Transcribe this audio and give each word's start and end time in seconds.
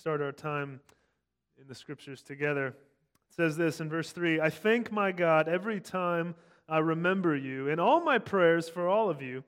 start 0.00 0.22
our 0.22 0.32
time 0.32 0.80
in 1.60 1.66
the 1.68 1.74
scriptures 1.74 2.22
together. 2.22 2.68
It 2.68 3.34
says 3.36 3.58
this 3.58 3.80
in 3.80 3.90
verse 3.90 4.12
3 4.12 4.40
I 4.40 4.48
thank 4.48 4.90
my 4.90 5.12
God 5.12 5.46
every 5.46 5.78
time 5.78 6.34
I 6.66 6.78
remember 6.78 7.36
you. 7.36 7.68
In 7.68 7.78
all 7.78 8.02
my 8.02 8.18
prayers 8.18 8.66
for 8.66 8.88
all 8.88 9.10
of 9.10 9.20
you, 9.20 9.44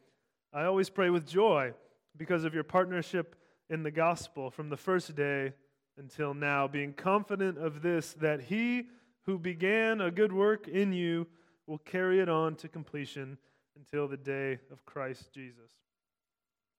I 0.53 0.65
always 0.65 0.91
pray 0.91 1.09
with 1.09 1.27
joy 1.27 1.73
because 2.19 2.45
of 2.45 2.53
your 2.53 2.65
partnership 2.65 3.35
in 3.71 3.83
the 3.83 3.91
gospel 3.91 4.51
from 4.51 4.69
the 4.69 4.77
first 4.77 5.15
day 5.17 5.55
until 5.97 6.35
now, 6.35 6.69
being 6.69 6.93
confident 6.93 7.57
of 7.57 7.81
this, 7.81 8.13
that 8.21 8.43
he 8.43 8.89
who 9.23 9.39
began 9.39 10.03
a 10.03 10.11
good 10.11 10.35
work 10.35 10.69
in 10.69 10.93
you 10.93 11.27
will 11.67 11.79
carry 11.79 12.21
it 12.21 12.29
on 12.29 12.57
to 12.57 12.69
completion 12.69 13.39
until 13.75 14.07
the 14.07 14.19
day 14.19 14.59
of 14.71 14.85
Christ 14.85 15.33
Jesus. 15.33 15.71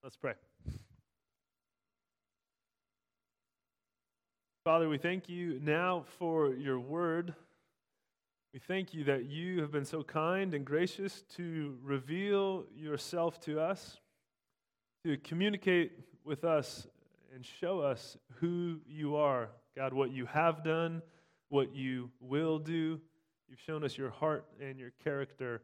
Let's 0.03 0.17
pray. 0.17 0.33
Father, 4.63 4.87
we 4.87 4.97
thank 4.97 5.27
you 5.27 5.59
now 5.61 6.05
for 6.17 6.53
your 6.53 6.79
word. 6.79 7.33
We 8.53 8.61
thank 8.61 8.93
you 8.93 9.03
that 9.03 9.25
you 9.25 9.59
have 9.59 9.73
been 9.73 9.83
so 9.83 10.03
kind 10.03 10.53
and 10.53 10.63
gracious 10.63 11.25
to 11.35 11.77
reveal 11.83 12.63
yourself 12.73 13.41
to 13.41 13.59
us, 13.59 13.97
to 15.03 15.17
communicate 15.17 15.91
with 16.23 16.45
us 16.45 16.87
and 17.35 17.45
show 17.45 17.81
us 17.81 18.15
who 18.35 18.79
you 18.87 19.17
are. 19.17 19.49
God, 19.75 19.91
what 19.91 20.11
you 20.11 20.25
have 20.27 20.63
done, 20.63 21.01
what 21.49 21.75
you 21.75 22.09
will 22.21 22.57
do. 22.57 23.01
You've 23.49 23.59
shown 23.59 23.83
us 23.83 23.97
your 23.97 24.11
heart 24.11 24.45
and 24.61 24.79
your 24.79 24.91
character, 25.03 25.61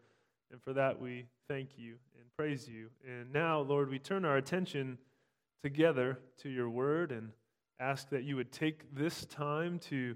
and 0.52 0.61
for 0.61 0.73
that 0.73 0.99
we 0.99 1.23
thank 1.47 1.77
you 1.77 1.95
and 2.17 2.25
praise 2.38 2.67
you. 2.67 2.89
And 3.07 3.31
now, 3.31 3.61
Lord, 3.61 3.89
we 3.89 3.97
turn 3.97 4.25
our 4.25 4.35
attention 4.35 4.97
together 5.63 6.19
to 6.39 6.49
your 6.49 6.69
word 6.69 7.13
and 7.13 7.29
ask 7.79 8.09
that 8.09 8.23
you 8.23 8.35
would 8.35 8.51
take 8.51 8.93
this 8.93 9.25
time 9.25 9.79
to 9.79 10.15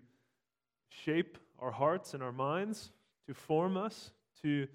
shape 0.90 1.38
our 1.60 1.72
hearts 1.72 2.14
and 2.14 2.22
our 2.22 2.32
minds, 2.32 2.92
to 3.28 3.34
form 3.34 3.78
us, 3.78 4.12
to 4.42 4.68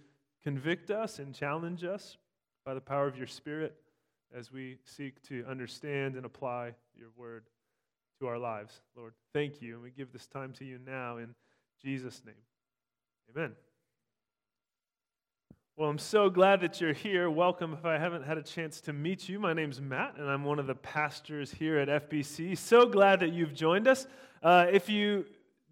convict 0.43 0.91
us 0.91 1.19
and 1.19 1.35
challenge 1.35 1.85
us 1.85 2.17
by 2.65 2.75
the 2.75 2.81
power 2.81 3.07
of 3.07 3.17
your 3.17 3.27
Spirit 3.27 3.77
as 4.35 4.53
we 4.53 4.79
seek 4.85 5.23
to 5.23 5.45
understand 5.49 6.17
and 6.17 6.25
apply 6.25 6.75
your 6.95 7.09
word 7.17 7.45
to 8.21 8.27
our 8.27 8.39
lives. 8.39 8.81
Lord, 8.97 9.15
thank 9.33 9.63
you. 9.63 9.75
And 9.75 9.83
we 9.83 9.91
give 9.91 10.13
this 10.13 10.27
time 10.27 10.53
to 10.55 10.65
you 10.65 10.79
now 10.85 11.19
in 11.19 11.35
Jesus' 11.83 12.23
name. 12.25 12.35
Amen. 13.35 13.68
Well, 15.79 15.89
I'm 15.89 15.99
so 15.99 16.29
glad 16.29 16.63
that 16.63 16.81
you're 16.81 16.93
here. 16.93 17.31
Welcome. 17.31 17.73
If 17.73 17.85
I 17.85 17.99
haven't 17.99 18.25
had 18.25 18.37
a 18.37 18.43
chance 18.43 18.81
to 18.81 18.93
meet 18.93 19.29
you, 19.29 19.39
my 19.39 19.53
name's 19.53 19.81
Matt, 19.81 20.17
and 20.19 20.29
I'm 20.29 20.43
one 20.43 20.59
of 20.59 20.67
the 20.67 20.75
pastors 20.75 21.53
here 21.53 21.79
at 21.79 22.11
FBC. 22.11 22.59
So 22.59 22.85
glad 22.85 23.21
that 23.21 23.33
you've 23.33 23.55
joined 23.55 23.87
us. 23.87 24.09
Uh, 24.43 24.67
if 24.73 24.89
you 24.89 25.25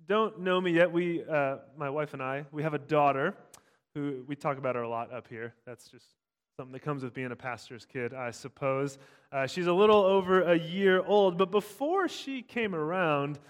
don't 0.07 0.39
know 0.39 0.61
me 0.61 0.71
yet, 0.71 0.93
we, 0.93 1.25
uh, 1.25 1.57
my 1.77 1.91
wife 1.91 2.12
and 2.12 2.23
I, 2.23 2.45
we 2.53 2.62
have 2.62 2.73
a 2.73 2.79
daughter 2.79 3.34
who 3.97 4.23
we 4.29 4.37
talk 4.37 4.59
about 4.59 4.77
her 4.77 4.83
a 4.83 4.89
lot 4.89 5.12
up 5.12 5.27
here. 5.27 5.55
That's 5.67 5.89
just 5.89 6.07
something 6.57 6.73
that 6.75 6.83
comes 6.83 7.03
with 7.03 7.12
being 7.12 7.33
a 7.33 7.37
pastor's 7.37 7.84
kid, 7.84 8.15
I 8.15 8.31
suppose. 8.31 8.99
Uh, 9.33 9.49
she's 9.49 9.67
a 9.67 9.73
little 9.73 10.05
over 10.05 10.43
a 10.43 10.57
year 10.57 11.03
old, 11.05 11.37
but 11.37 11.51
before 11.51 12.07
she 12.07 12.43
came 12.43 12.77
around, 12.77 13.41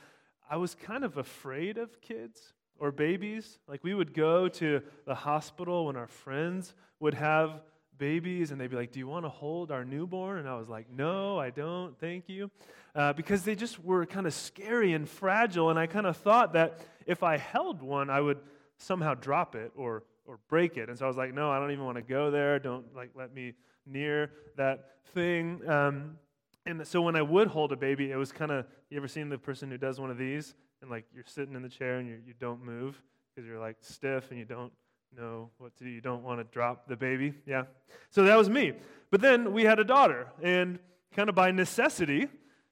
I 0.49 0.57
was 0.57 0.75
kind 0.75 1.05
of 1.05 1.19
afraid 1.19 1.77
of 1.77 2.01
kids 2.01 2.55
or 2.79 2.93
babies. 2.93 3.59
Like 3.69 3.83
we 3.85 3.95
would 3.95 4.15
go 4.15 4.49
to 4.49 4.83
the 5.07 5.15
hospital 5.15 5.87
when 5.87 5.97
our 5.97 6.07
friends 6.07 6.75
would 7.01 7.15
have 7.15 7.61
babies 7.99 8.51
and 8.51 8.61
they'd 8.61 8.71
be 8.71 8.77
like, 8.77 8.93
Do 8.93 8.99
you 8.99 9.07
want 9.07 9.25
to 9.25 9.29
hold 9.29 9.71
our 9.71 9.85
newborn? 9.85 10.39
And 10.39 10.49
I 10.49 10.57
was 10.57 10.69
like, 10.69 10.91
No, 10.91 11.39
I 11.39 11.51
don't, 11.51 11.99
thank 11.99 12.29
you. 12.29 12.51
Uh, 12.95 13.13
because 13.13 13.43
they 13.43 13.55
just 13.55 13.83
were 13.85 14.07
kind 14.07 14.27
of 14.27 14.35
scary 14.35 14.93
and 14.95 15.09
fragile. 15.09 15.71
And 15.71 15.79
I 15.79 15.87
kind 15.87 16.07
of 16.07 16.17
thought 16.17 16.55
that 16.55 16.81
if 17.07 17.23
I 17.23 17.37
held 17.37 17.83
one, 17.83 18.11
I 18.11 18.21
would 18.21 18.39
somehow 18.79 19.15
drop 19.15 19.55
it 19.55 19.73
or, 19.77 20.05
or 20.25 20.39
break 20.49 20.77
it. 20.77 20.89
And 20.89 20.99
so 20.99 21.05
I 21.05 21.09
was 21.09 21.17
like, 21.17 21.35
No, 21.35 21.51
I 21.51 21.59
don't 21.59 21.71
even 21.71 21.85
want 21.85 21.97
to 21.97 22.03
go 22.03 22.31
there. 22.31 22.59
Don't 22.59 22.95
like 22.95 23.11
let 23.15 23.35
me 23.35 23.55
near 23.87 24.31
that 24.57 24.97
thing. 25.15 25.67
Um, 25.69 26.19
and 26.67 26.87
so 26.87 27.01
when 27.01 27.17
I 27.17 27.23
would 27.23 27.49
hold 27.49 27.73
a 27.73 27.77
baby, 27.77 28.11
it 28.11 28.17
was 28.17 28.33
kind 28.33 28.51
of, 28.51 28.67
you 28.91 28.97
ever 28.97 29.09
seen 29.09 29.29
the 29.29 29.39
person 29.39 29.71
who 29.71 29.79
does 29.79 30.01
one 30.01 30.11
of 30.11 30.19
these? 30.19 30.55
and 30.83 30.91
like 30.91 31.05
you're 31.15 31.25
sitting 31.27 31.55
in 31.55 31.63
the 31.63 31.69
chair 31.69 31.99
and 31.99 32.09
you 32.09 32.19
you 32.27 32.35
don't 32.39 32.65
move 32.65 33.01
because 33.35 33.47
you're 33.47 33.59
like 33.59 33.77
stiff 33.81 34.31
and 34.31 34.39
you 34.39 34.45
don't 34.45 34.73
know 35.17 35.51
what 35.59 35.75
to 35.77 35.85
do. 35.85 35.91
You 35.91 36.01
don't 36.01 36.23
want 36.23 36.41
to 36.41 36.45
drop 36.45 36.89
the 36.89 36.97
baby. 36.97 37.35
Yeah. 37.47 37.65
So 38.11 38.25
that 38.25 38.37
was 38.37 38.51
me. 38.51 38.73
But 39.11 39.21
then 39.21 39.53
we 39.53 39.65
had 39.65 39.79
a 39.79 39.85
daughter, 39.85 40.27
and 40.43 40.79
kind 41.15 41.29
of 41.29 41.35
by 41.35 41.51
necessity, 41.51 42.29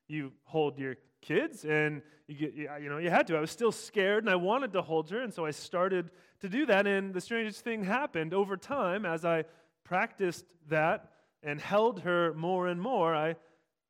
you 0.08 0.32
hold 0.44 0.78
your 0.78 0.96
kids 1.22 1.64
and 1.64 2.02
you 2.26 2.34
get 2.34 2.54
you 2.54 2.88
know 2.90 2.98
you 2.98 3.08
had 3.08 3.26
to 3.26 3.34
i 3.34 3.40
was 3.40 3.50
still 3.50 3.72
scared 3.72 4.24
and 4.24 4.30
i 4.30 4.36
wanted 4.36 4.74
to 4.74 4.82
hold 4.82 5.08
her 5.08 5.22
and 5.22 5.32
so 5.32 5.46
i 5.46 5.50
started 5.50 6.10
to 6.38 6.50
do 6.50 6.66
that 6.66 6.86
and 6.86 7.14
the 7.14 7.20
strangest 7.20 7.64
thing 7.64 7.82
happened 7.82 8.34
over 8.34 8.58
time 8.58 9.06
as 9.06 9.24
i 9.24 9.42
practiced 9.84 10.44
that 10.68 11.12
and 11.42 11.58
held 11.58 12.00
her 12.00 12.34
more 12.34 12.66
and 12.66 12.78
more 12.78 13.14
i 13.14 13.34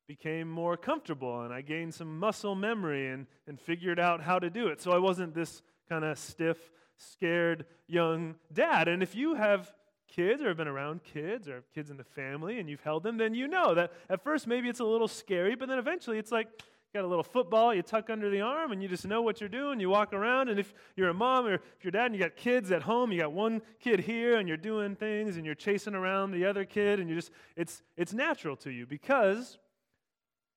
became 0.06 0.48
more 0.48 0.76
comfortable 0.76 1.42
and 1.42 1.53
I 1.53 1.62
gained 1.62 1.94
some 1.94 2.19
muscle 2.19 2.54
memory 2.54 3.09
and, 3.09 3.26
and 3.47 3.60
figured 3.60 3.98
out 3.98 4.20
how 4.22 4.38
to 4.38 4.50
do 4.50 4.69
it. 4.69 4.81
So 4.81 4.92
I 4.92 4.98
wasn't 4.98 5.34
this 5.34 5.62
kind 5.88 6.04
of 6.04 6.19
stiff, 6.19 6.59
scared 6.97 7.65
young 7.87 8.37
dad. 8.53 8.88
And 8.88 9.03
if 9.03 9.15
you 9.15 9.34
have 9.34 9.72
kids 10.09 10.42
or 10.42 10.48
have 10.48 10.56
been 10.56 10.69
around 10.69 11.03
kids 11.03 11.48
or 11.48 11.54
have 11.56 11.72
kids 11.75 11.91
in 11.91 11.97
the 11.97 12.04
family 12.04 12.60
and 12.60 12.69
you've 12.69 12.82
held 12.82 13.03
them, 13.03 13.16
then 13.16 13.34
you 13.34 13.48
know 13.48 13.75
that 13.75 13.92
at 14.10 14.22
first 14.22 14.47
maybe 14.47 14.69
it's 14.69 14.81
a 14.81 14.84
little 14.84 15.09
scary, 15.09 15.54
but 15.54 15.69
then 15.69 15.78
eventually 15.78 16.19
it's 16.19 16.32
like, 16.32 16.48
got 16.94 17.03
a 17.03 17.09
little 17.09 17.25
football 17.25 17.75
you 17.75 17.82
tuck 17.82 18.09
under 18.09 18.31
the 18.31 18.41
arm 18.41 18.71
and 18.71 18.81
you 18.81 18.88
just 18.88 19.04
know 19.04 19.21
what 19.21 19.41
you're 19.41 19.48
doing 19.48 19.81
you 19.81 19.91
walk 19.91 20.12
around 20.12 20.48
and 20.48 20.60
if 20.60 20.72
you're 20.94 21.09
a 21.09 21.15
mom 21.15 21.44
or 21.44 21.54
if 21.54 21.60
you're 21.82 21.91
dad 21.91 22.06
and 22.06 22.15
you 22.15 22.21
got 22.21 22.36
kids 22.36 22.71
at 22.71 22.82
home 22.82 23.10
you 23.10 23.19
got 23.19 23.32
one 23.32 23.60
kid 23.81 23.98
here 23.98 24.36
and 24.36 24.47
you're 24.47 24.56
doing 24.56 24.94
things 24.94 25.36
and 25.36 25.44
you're 25.44 25.56
chasing 25.56 25.97
around 25.97 26.31
the 26.31 26.44
other 26.44 26.65
kid 26.65 27.00
and 27.00 27.10
you 27.10 27.16
just 27.16 27.32
it's 27.56 27.82
it's 27.97 28.12
natural 28.12 28.54
to 28.54 28.71
you 28.71 28.86
because 28.86 29.59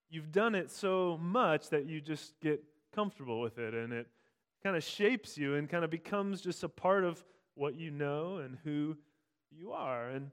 you've 0.09 0.31
done 0.31 0.55
it 0.55 0.71
so 0.71 1.17
much 1.21 1.69
that 1.69 1.85
you 1.85 2.01
just 2.01 2.39
get 2.39 2.63
comfortable 2.93 3.41
with 3.41 3.57
it 3.57 3.73
and 3.73 3.93
it 3.93 4.07
kind 4.63 4.75
of 4.75 4.83
shapes 4.83 5.37
you 5.37 5.55
and 5.55 5.69
kind 5.69 5.83
of 5.83 5.89
becomes 5.89 6.41
just 6.41 6.63
a 6.63 6.69
part 6.69 7.03
of 7.03 7.23
what 7.55 7.75
you 7.75 7.91
know 7.91 8.37
and 8.37 8.57
who 8.63 8.97
you 9.51 9.71
are. 9.71 10.09
And 10.09 10.31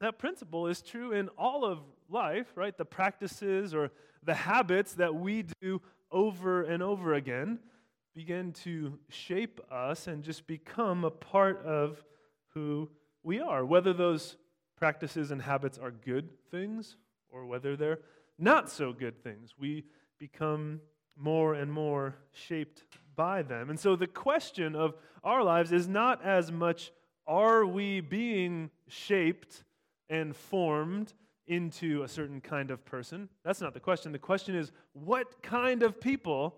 that 0.00 0.18
principle 0.18 0.66
is 0.66 0.82
true 0.82 1.12
in 1.12 1.28
all 1.38 1.64
of 1.64 1.78
life, 2.08 2.48
right? 2.54 2.76
The 2.76 2.84
practices 2.84 3.74
or 3.74 3.90
the 4.22 4.34
habits 4.34 4.94
that 4.94 5.14
we 5.14 5.44
do 5.60 5.80
over 6.10 6.62
and 6.62 6.82
over 6.82 7.14
again 7.14 7.58
begin 8.14 8.52
to 8.52 8.98
shape 9.08 9.60
us 9.70 10.06
and 10.06 10.22
just 10.22 10.46
become 10.46 11.04
a 11.04 11.10
part 11.10 11.64
of 11.64 12.02
who 12.54 12.90
we 13.22 13.40
are. 13.40 13.64
Whether 13.64 13.92
those 13.92 14.36
practices 14.76 15.30
and 15.30 15.40
habits 15.40 15.78
are 15.78 15.90
good 15.90 16.28
things 16.50 16.96
or 17.30 17.46
whether 17.46 17.76
they're 17.76 18.00
not 18.42 18.68
so 18.68 18.92
good 18.92 19.22
things. 19.22 19.54
We 19.58 19.84
become 20.18 20.80
more 21.16 21.54
and 21.54 21.72
more 21.72 22.16
shaped 22.32 22.84
by 23.14 23.42
them. 23.42 23.70
And 23.70 23.78
so 23.78 23.94
the 23.96 24.06
question 24.06 24.74
of 24.74 24.94
our 25.22 25.44
lives 25.44 25.72
is 25.72 25.86
not 25.86 26.24
as 26.24 26.50
much 26.50 26.90
are 27.26 27.64
we 27.64 28.00
being 28.00 28.70
shaped 28.88 29.62
and 30.10 30.34
formed 30.34 31.12
into 31.46 32.02
a 32.02 32.08
certain 32.08 32.40
kind 32.40 32.70
of 32.70 32.84
person? 32.84 33.28
That's 33.44 33.60
not 33.60 33.74
the 33.74 33.80
question. 33.80 34.10
The 34.10 34.18
question 34.18 34.56
is 34.56 34.72
what 34.92 35.42
kind 35.42 35.82
of 35.82 36.00
people 36.00 36.56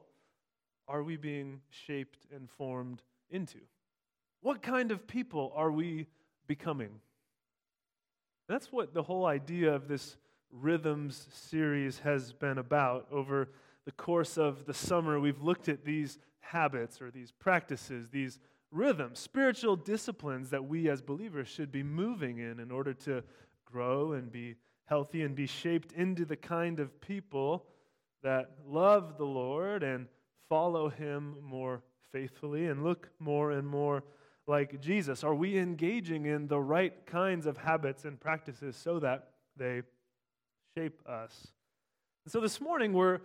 are 0.89 1.03
we 1.03 1.17
being 1.17 1.61
shaped 1.69 2.27
and 2.35 2.49
formed 2.49 3.03
into? 3.31 3.59
What 4.41 4.63
kind 4.63 4.91
of 4.91 5.07
people 5.07 5.53
are 5.55 5.71
we 5.71 6.07
becoming? 6.47 7.01
That's 8.49 8.71
what 8.73 8.95
the 8.95 9.03
whole 9.03 9.27
idea 9.27 9.75
of 9.75 9.89
this 9.89 10.17
Rhythms 10.61 11.27
series 11.33 11.99
has 12.01 12.33
been 12.33 12.59
about. 12.59 13.07
Over 13.11 13.49
the 13.85 13.93
course 13.93 14.39
of 14.39 14.67
the 14.67 14.75
summer, 14.75 15.19
we've 15.19 15.43
looked 15.43 15.69
at 15.69 15.85
these 15.85 16.19
habits 16.41 17.03
or 17.03 17.11
these 17.11 17.33
practices, 17.33 18.11
these 18.11 18.39
rhythms, 18.71 19.19
spiritual 19.19 19.77
disciplines 19.77 20.51
that 20.51 20.65
we 20.65 20.89
as 20.89 21.03
believers 21.03 21.49
should 21.49 21.73
be 21.73 21.83
moving 21.83 22.39
in 22.39 22.61
in 22.61 22.71
order 22.71 22.95
to 22.95 23.23
grow 23.65 24.13
and 24.13 24.31
be 24.31 24.55
healthy 24.87 25.23
and 25.23 25.35
be 25.35 25.47
shaped 25.47 25.93
into 25.93 26.25
the 26.25 26.37
kind 26.37 26.79
of 26.79 27.01
people 27.01 27.67
that 28.23 28.53
love 28.67 29.19
the 29.19 29.25
Lord 29.25 29.83
and 29.83 30.07
follow 30.49 30.89
Him 30.89 31.37
more 31.43 31.83
faithfully 32.13 32.67
and 32.67 32.85
look 32.85 33.11
more 33.19 33.53
and 33.53 33.67
more 33.67 34.05
like 34.47 34.81
Jesus? 34.81 35.25
Are 35.25 35.35
we 35.35 35.59
engaging 35.59 36.27
in 36.27 36.47
the 36.47 36.61
right 36.61 37.05
kinds 37.07 37.47
of 37.47 37.57
habits 37.57 38.05
and 38.05 38.21
practices 38.21 38.77
so 38.77 39.01
that 39.01 39.31
they 39.57 39.83
shape 40.77 41.01
us. 41.07 41.53
And 42.25 42.33
so 42.33 42.41
this 42.41 42.61
morning 42.61 42.93
we're 42.93 43.21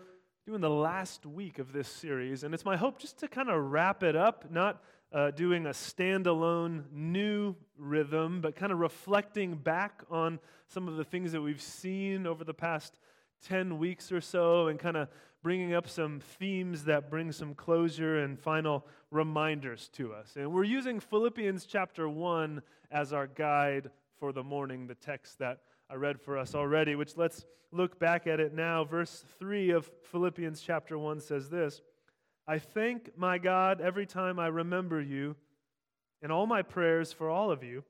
doing 0.45 0.61
the 0.61 0.69
last 0.69 1.25
week 1.25 1.57
of 1.57 1.73
this 1.73 1.87
series, 1.87 2.43
and 2.43 2.53
it's 2.53 2.63
my 2.63 2.77
hope 2.77 2.99
just 2.99 3.17
to 3.21 3.27
kind 3.27 3.49
of 3.49 3.71
wrap 3.71 4.03
it 4.03 4.15
up, 4.15 4.51
not 4.51 4.83
uh, 5.11 5.31
doing 5.31 5.65
a 5.65 5.71
standalone 5.71 6.83
new 6.91 7.55
rhythm, 7.75 8.39
but 8.39 8.55
kind 8.55 8.71
of 8.71 8.77
reflecting 8.77 9.55
back 9.55 10.03
on 10.11 10.39
some 10.67 10.87
of 10.87 10.97
the 10.97 11.03
things 11.03 11.31
that 11.31 11.41
we've 11.41 11.61
seen 11.61 12.27
over 12.27 12.43
the 12.43 12.53
past 12.53 12.99
10 13.47 13.79
weeks 13.79 14.11
or 14.11 14.21
so 14.21 14.67
and 14.67 14.77
kind 14.77 14.95
of 14.97 15.07
bringing 15.41 15.73
up 15.73 15.89
some 15.89 16.19
themes 16.19 16.83
that 16.83 17.09
bring 17.09 17.31
some 17.31 17.55
closure 17.55 18.19
and 18.19 18.39
final 18.39 18.85
reminders 19.09 19.89
to 19.93 20.13
us. 20.13 20.35
And 20.35 20.53
we're 20.53 20.65
using 20.65 20.99
Philippians 20.99 21.65
chapter 21.65 22.07
1 22.07 22.61
as 22.91 23.11
our 23.11 23.25
guide 23.25 23.89
for 24.19 24.31
the 24.31 24.43
morning, 24.43 24.85
the 24.85 24.93
text 24.93 25.39
that 25.39 25.61
I 25.89 25.95
read 25.95 26.21
for 26.21 26.37
us 26.37 26.53
already, 26.53 26.95
which 26.95 27.17
let's 27.17 27.45
look 27.71 27.99
back 27.99 28.27
at 28.27 28.39
it 28.39 28.53
now. 28.53 28.83
Verse 28.83 29.23
3 29.39 29.71
of 29.71 29.89
Philippians 30.03 30.61
chapter 30.61 30.97
1 30.97 31.19
says 31.19 31.49
this 31.49 31.81
I 32.47 32.59
thank 32.59 33.17
my 33.17 33.37
God 33.37 33.81
every 33.81 34.05
time 34.05 34.39
I 34.39 34.47
remember 34.47 35.01
you. 35.01 35.35
In 36.21 36.31
all 36.31 36.45
my 36.45 36.61
prayers 36.61 37.13
for 37.13 37.29
all 37.29 37.49
of 37.49 37.63
you, 37.63 37.83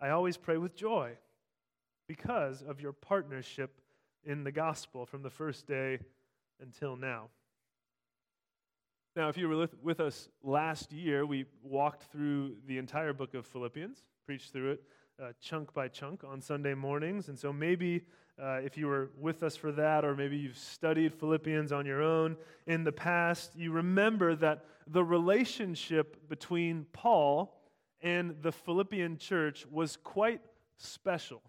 I 0.00 0.10
always 0.10 0.36
pray 0.36 0.58
with 0.58 0.76
joy 0.76 1.12
because 2.06 2.62
of 2.62 2.80
your 2.80 2.92
partnership 2.92 3.80
in 4.24 4.44
the 4.44 4.52
gospel 4.52 5.06
from 5.06 5.22
the 5.22 5.30
first 5.30 5.66
day 5.66 5.98
until 6.60 6.96
now. 6.96 7.28
Now, 9.16 9.28
if 9.28 9.36
you 9.36 9.48
were 9.48 9.68
with 9.82 10.00
us 10.00 10.28
last 10.42 10.92
year, 10.92 11.24
we 11.26 11.46
walked 11.62 12.04
through 12.04 12.56
the 12.66 12.78
entire 12.78 13.12
book 13.12 13.34
of 13.34 13.46
Philippians, 13.46 14.02
preached 14.26 14.52
through 14.52 14.72
it 14.72 14.82
uh, 15.22 15.32
chunk 15.40 15.72
by 15.74 15.88
chunk 15.88 16.24
on 16.24 16.40
Sunday 16.40 16.74
mornings. 16.74 17.28
And 17.28 17.38
so 17.38 17.52
maybe 17.52 18.02
uh, 18.42 18.60
if 18.64 18.76
you 18.76 18.86
were 18.86 19.10
with 19.18 19.42
us 19.42 19.56
for 19.56 19.70
that, 19.72 20.04
or 20.04 20.16
maybe 20.16 20.36
you've 20.36 20.58
studied 20.58 21.14
Philippians 21.14 21.72
on 21.72 21.86
your 21.86 22.02
own 22.02 22.36
in 22.66 22.84
the 22.84 22.92
past, 22.92 23.52
you 23.56 23.72
remember 23.72 24.34
that 24.36 24.64
the 24.86 25.04
relationship 25.04 26.28
between 26.28 26.86
Paul 26.92 27.60
and 28.00 28.34
the 28.42 28.52
Philippian 28.52 29.16
church 29.18 29.66
was 29.70 29.96
quite 29.96 30.40
special. 30.78 31.42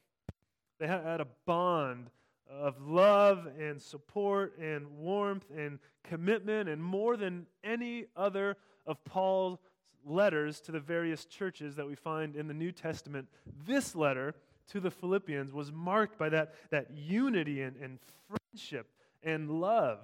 They 0.80 0.88
had 0.88 1.22
a 1.22 1.28
bond 1.46 2.10
of 2.50 2.80
love 2.82 3.48
and 3.60 3.82
support 3.82 4.58
and 4.60 4.88
warmth 4.98 5.46
and 5.56 5.80
commitment, 6.04 6.70
and 6.70 6.84
more 6.84 7.18
than 7.18 7.48
any 7.64 8.06
other 8.16 8.58
of 8.86 9.04
Paul's 9.04 9.60
letters 10.06 10.60
to 10.62 10.72
the 10.72 10.80
various 10.80 11.26
churches 11.26 11.76
that 11.76 11.88
we 11.88 11.96
find 11.96 12.36
in 12.36 12.48
the 12.48 12.54
New 12.54 12.72
Testament, 12.72 13.28
this 13.66 13.96
letter 13.96 14.36
to 14.68 14.80
the 14.80 14.92
Philippians 14.92 15.52
was 15.52 15.72
marked 15.72 16.18
by 16.18 16.30
that, 16.30 16.54
that 16.70 16.92
unity 16.92 17.62
and, 17.62 17.76
and 17.78 18.00
friendship 18.28 18.88
and 19.24 19.50
love. 19.50 20.00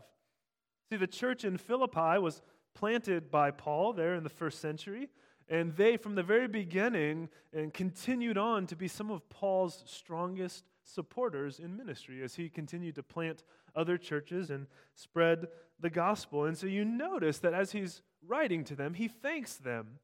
See, 0.89 0.98
the 0.98 1.07
church 1.07 1.44
in 1.44 1.57
Philippi 1.57 2.19
was 2.19 2.42
planted 2.74 3.31
by 3.31 3.51
Paul 3.51 3.94
there 3.94 4.15
in 4.15 4.24
the 4.24 4.30
first 4.30 4.59
century, 4.59 5.09
and 5.50 5.75
they, 5.75 5.98
from 5.98 6.15
the 6.15 6.24
very 6.24 6.47
beginning, 6.47 7.30
and 7.54 7.74
continued 7.74 8.38
on 8.38 8.68
to 8.68 8.75
be 8.75 8.88
some 8.88 9.12
of 9.12 9.27
Paul's 9.30 9.83
strongest 9.86 10.63
supporters 10.94 11.60
in 11.60 11.78
ministry 11.78 12.24
as 12.24 12.36
he 12.36 12.50
continued 12.50 12.96
to 12.96 13.04
plant 13.04 13.44
other 13.76 13.98
churches 13.98 14.50
and 14.50 14.68
spread 14.96 15.48
the 15.80 15.90
gospel. 15.90 16.46
And 16.46 16.58
so 16.58 16.68
you 16.68 16.86
notice 16.86 17.40
that 17.40 17.54
as 17.54 17.72
he's 17.72 18.02
writing 18.26 18.64
to 18.66 18.76
them, 18.76 18.94
he 18.94 19.08
thanks 19.08 19.56
them. 19.56 20.00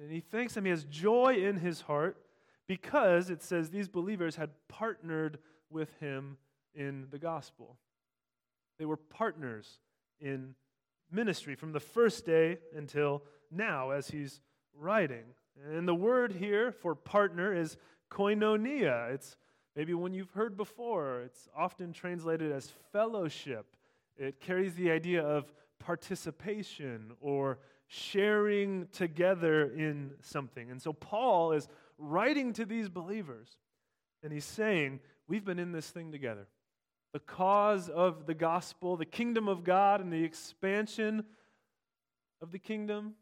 And 0.00 0.10
he 0.10 0.20
thanks 0.20 0.54
them. 0.54 0.64
He 0.64 0.70
has 0.70 0.84
joy 0.84 1.36
in 1.36 1.56
his 1.56 1.82
heart 1.82 2.16
because 2.66 3.30
it 3.30 3.42
says 3.42 3.70
these 3.70 3.88
believers 3.88 4.36
had 4.36 4.50
partnered 4.68 5.38
with 5.70 5.92
him 6.00 6.38
in 6.74 7.06
the 7.10 7.18
gospel. 7.18 7.76
They 8.78 8.84
were 8.84 8.96
partners 8.96 9.78
in 10.20 10.54
ministry 11.10 11.54
from 11.54 11.72
the 11.72 11.80
first 11.80 12.26
day 12.26 12.58
until 12.74 13.22
now 13.50 13.90
as 13.90 14.08
he's 14.08 14.40
writing. 14.76 15.24
And 15.70 15.86
the 15.86 15.94
word 15.94 16.32
here 16.32 16.72
for 16.72 16.94
partner 16.94 17.54
is 17.54 17.76
koinonia. 18.10 19.12
It's 19.14 19.36
maybe 19.76 19.94
one 19.94 20.14
you've 20.14 20.30
heard 20.30 20.56
before. 20.56 21.22
It's 21.22 21.48
often 21.56 21.92
translated 21.92 22.52
as 22.52 22.70
fellowship. 22.92 23.76
It 24.16 24.40
carries 24.40 24.74
the 24.74 24.90
idea 24.90 25.22
of 25.22 25.52
participation 25.78 27.12
or 27.20 27.58
sharing 27.86 28.86
together 28.92 29.64
in 29.64 30.12
something. 30.20 30.70
And 30.70 30.80
so 30.80 30.92
Paul 30.92 31.52
is 31.52 31.68
writing 31.98 32.52
to 32.54 32.64
these 32.64 32.88
believers 32.88 33.48
and 34.22 34.32
he's 34.32 34.44
saying, 34.44 35.00
We've 35.26 35.44
been 35.44 35.58
in 35.58 35.72
this 35.72 35.88
thing 35.88 36.12
together. 36.12 36.46
The 37.14 37.20
cause 37.20 37.88
of 37.88 38.26
the 38.26 38.34
gospel, 38.34 38.96
the 38.96 39.06
kingdom 39.06 39.48
of 39.48 39.64
God, 39.64 40.02
and 40.02 40.12
the 40.12 40.22
expansion 40.22 41.24
of 42.42 42.52
the 42.52 42.58
kingdom 42.58 43.14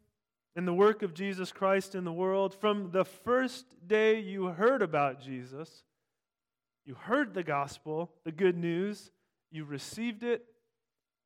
and 0.55 0.67
the 0.67 0.73
work 0.73 1.01
of 1.01 1.13
Jesus 1.13 1.51
Christ 1.51 1.95
in 1.95 2.03
the 2.03 2.11
world. 2.11 2.53
From 2.53 2.91
the 2.91 3.05
first 3.05 3.65
day 3.87 4.19
you 4.19 4.47
heard 4.47 4.81
about 4.81 5.21
Jesus, 5.21 5.85
you 6.85 6.95
heard 6.95 7.33
the 7.33 7.43
gospel, 7.43 8.11
the 8.23 8.31
good 8.31 8.57
news, 8.57 9.11
you 9.51 9.65
received 9.65 10.23
it, 10.23 10.45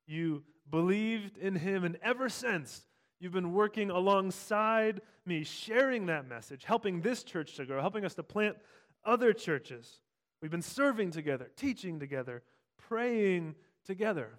you 0.05 0.43
believed 0.69 1.37
in 1.37 1.55
him, 1.55 1.83
and 1.83 1.97
ever 2.01 2.29
since, 2.29 2.85
you've 3.19 3.33
been 3.33 3.53
working 3.53 3.89
alongside 3.89 5.01
me, 5.25 5.43
sharing 5.43 6.05
that 6.07 6.27
message, 6.27 6.63
helping 6.63 7.01
this 7.01 7.23
church 7.23 7.55
to 7.55 7.65
grow, 7.65 7.81
helping 7.81 8.05
us 8.05 8.13
to 8.15 8.23
plant 8.23 8.57
other 9.05 9.33
churches. 9.33 10.01
We've 10.41 10.51
been 10.51 10.61
serving 10.61 11.11
together, 11.11 11.49
teaching 11.55 11.99
together, 11.99 12.43
praying 12.77 13.55
together. 13.85 14.29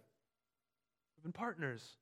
We've 1.16 1.24
been 1.24 1.32
partners. 1.32 1.96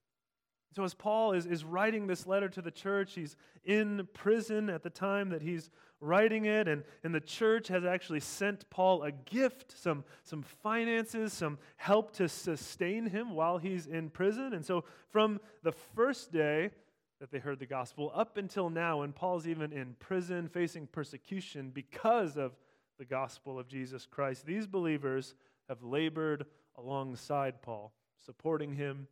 So, 0.76 0.84
as 0.84 0.92
Paul 0.92 1.32
is, 1.32 1.46
is 1.46 1.64
writing 1.64 2.06
this 2.06 2.26
letter 2.26 2.50
to 2.50 2.60
the 2.60 2.70
church, 2.70 3.14
he's 3.14 3.34
in 3.64 4.06
prison 4.12 4.68
at 4.68 4.82
the 4.82 4.90
time 4.90 5.30
that 5.30 5.40
he's 5.40 5.70
writing 6.02 6.44
it, 6.44 6.68
and, 6.68 6.84
and 7.02 7.14
the 7.14 7.20
church 7.20 7.68
has 7.68 7.86
actually 7.86 8.20
sent 8.20 8.68
Paul 8.68 9.02
a 9.02 9.10
gift, 9.10 9.72
some, 9.74 10.04
some 10.22 10.42
finances, 10.42 11.32
some 11.32 11.56
help 11.76 12.12
to 12.16 12.28
sustain 12.28 13.06
him 13.06 13.30
while 13.30 13.56
he's 13.56 13.86
in 13.86 14.10
prison. 14.10 14.52
And 14.52 14.62
so, 14.62 14.84
from 15.08 15.40
the 15.62 15.72
first 15.72 16.30
day 16.30 16.72
that 17.20 17.30
they 17.30 17.38
heard 17.38 17.58
the 17.58 17.64
gospel 17.64 18.12
up 18.14 18.36
until 18.36 18.68
now, 18.68 19.00
and 19.00 19.14
Paul's 19.16 19.48
even 19.48 19.72
in 19.72 19.96
prison 19.98 20.46
facing 20.46 20.88
persecution 20.88 21.70
because 21.70 22.36
of 22.36 22.52
the 22.98 23.06
gospel 23.06 23.58
of 23.58 23.66
Jesus 23.66 24.04
Christ, 24.04 24.44
these 24.44 24.66
believers 24.66 25.36
have 25.70 25.82
labored 25.82 26.44
alongside 26.76 27.62
Paul, 27.62 27.94
supporting 28.26 28.74
him 28.74 29.08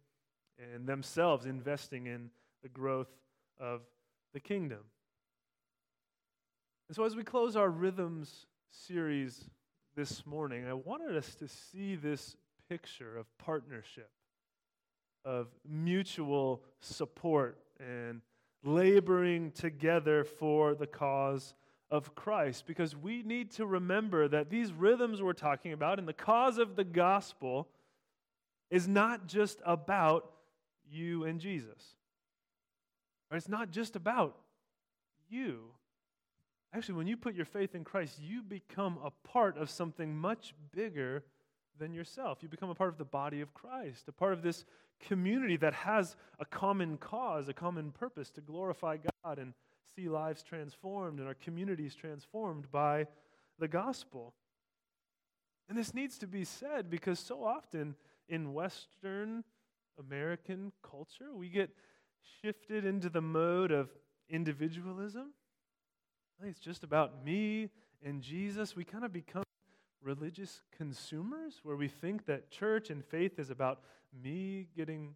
and 0.58 0.86
themselves 0.86 1.46
investing 1.46 2.06
in 2.06 2.30
the 2.62 2.68
growth 2.68 3.10
of 3.58 3.82
the 4.32 4.40
kingdom. 4.40 4.80
And 6.88 6.96
so, 6.96 7.04
as 7.04 7.16
we 7.16 7.24
close 7.24 7.56
our 7.56 7.70
Rhythms 7.70 8.46
series 8.70 9.48
this 9.96 10.26
morning, 10.26 10.66
I 10.66 10.74
wanted 10.74 11.16
us 11.16 11.34
to 11.36 11.48
see 11.48 11.94
this 11.96 12.36
picture 12.68 13.16
of 13.16 13.26
partnership, 13.38 14.10
of 15.24 15.48
mutual 15.68 16.62
support, 16.80 17.58
and 17.80 18.20
laboring 18.64 19.50
together 19.52 20.24
for 20.24 20.74
the 20.74 20.86
cause 20.86 21.54
of 21.90 22.14
Christ. 22.14 22.66
Because 22.66 22.96
we 22.96 23.22
need 23.22 23.50
to 23.52 23.66
remember 23.66 24.28
that 24.28 24.50
these 24.50 24.72
rhythms 24.72 25.22
we're 25.22 25.32
talking 25.32 25.72
about 25.72 25.98
and 25.98 26.08
the 26.08 26.12
cause 26.12 26.58
of 26.58 26.76
the 26.76 26.84
gospel 26.84 27.68
is 28.70 28.88
not 28.88 29.26
just 29.26 29.60
about 29.64 30.33
you 30.90 31.24
and 31.24 31.40
Jesus. 31.40 31.96
It's 33.30 33.48
not 33.48 33.70
just 33.70 33.96
about 33.96 34.36
you. 35.28 35.70
Actually, 36.72 36.96
when 36.96 37.06
you 37.06 37.16
put 37.16 37.34
your 37.34 37.44
faith 37.44 37.74
in 37.74 37.84
Christ, 37.84 38.18
you 38.20 38.42
become 38.42 38.98
a 39.04 39.10
part 39.28 39.56
of 39.56 39.70
something 39.70 40.16
much 40.16 40.54
bigger 40.72 41.24
than 41.78 41.92
yourself. 41.92 42.38
You 42.42 42.48
become 42.48 42.70
a 42.70 42.74
part 42.74 42.90
of 42.90 42.98
the 42.98 43.04
body 43.04 43.40
of 43.40 43.54
Christ, 43.54 44.04
a 44.08 44.12
part 44.12 44.32
of 44.32 44.42
this 44.42 44.64
community 45.00 45.56
that 45.58 45.74
has 45.74 46.16
a 46.38 46.44
common 46.44 46.96
cause, 46.96 47.48
a 47.48 47.54
common 47.54 47.90
purpose 47.90 48.30
to 48.32 48.40
glorify 48.40 48.98
God 49.24 49.38
and 49.38 49.54
see 49.94 50.08
lives 50.08 50.42
transformed 50.42 51.18
and 51.18 51.28
our 51.28 51.34
communities 51.34 51.94
transformed 51.94 52.70
by 52.70 53.06
the 53.58 53.68
gospel. 53.68 54.34
And 55.68 55.78
this 55.78 55.94
needs 55.94 56.18
to 56.18 56.26
be 56.26 56.44
said 56.44 56.90
because 56.90 57.18
so 57.18 57.44
often 57.44 57.94
in 58.28 58.52
Western 58.52 59.44
American 59.98 60.72
culture, 60.82 61.34
we 61.34 61.48
get 61.48 61.70
shifted 62.42 62.84
into 62.84 63.08
the 63.08 63.20
mode 63.20 63.70
of 63.70 63.90
individualism 64.28 65.32
it's 66.42 66.60
just 66.60 66.84
about 66.84 67.24
me 67.24 67.70
and 68.04 68.22
Jesus. 68.22 68.76
We 68.76 68.84
kind 68.84 69.04
of 69.04 69.12
become 69.12 69.44
religious 70.02 70.62
consumers 70.76 71.60
where 71.62 71.76
we 71.76 71.88
think 71.88 72.26
that 72.26 72.50
church 72.50 72.90
and 72.90 73.04
faith 73.04 73.38
is 73.38 73.50
about 73.50 73.80
me 74.22 74.68
getting 74.76 75.14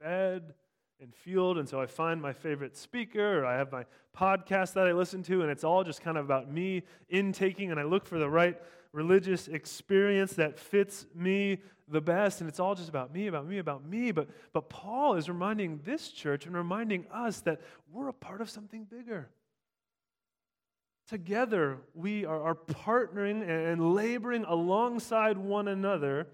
fed 0.00 0.54
and 1.00 1.14
fueled. 1.14 1.58
And 1.58 1.68
so 1.68 1.80
I 1.80 1.86
find 1.86 2.20
my 2.20 2.32
favorite 2.32 2.76
speaker 2.76 3.40
or 3.40 3.46
I 3.46 3.56
have 3.56 3.72
my 3.72 3.84
podcast 4.16 4.74
that 4.74 4.86
I 4.86 4.92
listen 4.92 5.22
to, 5.24 5.42
and 5.42 5.50
it's 5.50 5.64
all 5.64 5.84
just 5.84 6.00
kind 6.00 6.16
of 6.16 6.24
about 6.24 6.50
me 6.50 6.82
intaking, 7.08 7.70
and 7.70 7.78
I 7.78 7.82
look 7.82 8.06
for 8.06 8.18
the 8.18 8.30
right 8.30 8.56
religious 8.92 9.46
experience 9.46 10.32
that 10.34 10.58
fits 10.58 11.06
me 11.14 11.58
the 11.88 12.00
best. 12.00 12.40
And 12.40 12.48
it's 12.48 12.58
all 12.58 12.74
just 12.74 12.88
about 12.88 13.12
me, 13.12 13.26
about 13.26 13.46
me, 13.46 13.58
about 13.58 13.84
me. 13.84 14.10
But, 14.10 14.28
but 14.52 14.70
Paul 14.70 15.16
is 15.16 15.28
reminding 15.28 15.80
this 15.84 16.08
church 16.08 16.46
and 16.46 16.56
reminding 16.56 17.06
us 17.12 17.40
that 17.40 17.60
we're 17.92 18.08
a 18.08 18.14
part 18.14 18.40
of 18.40 18.48
something 18.48 18.84
bigger. 18.84 19.28
Together, 21.08 21.78
we 21.94 22.24
are, 22.24 22.42
are 22.42 22.54
partnering 22.54 23.46
and 23.46 23.94
laboring 23.94 24.44
alongside 24.44 25.38
one 25.38 25.68
another 25.68 26.26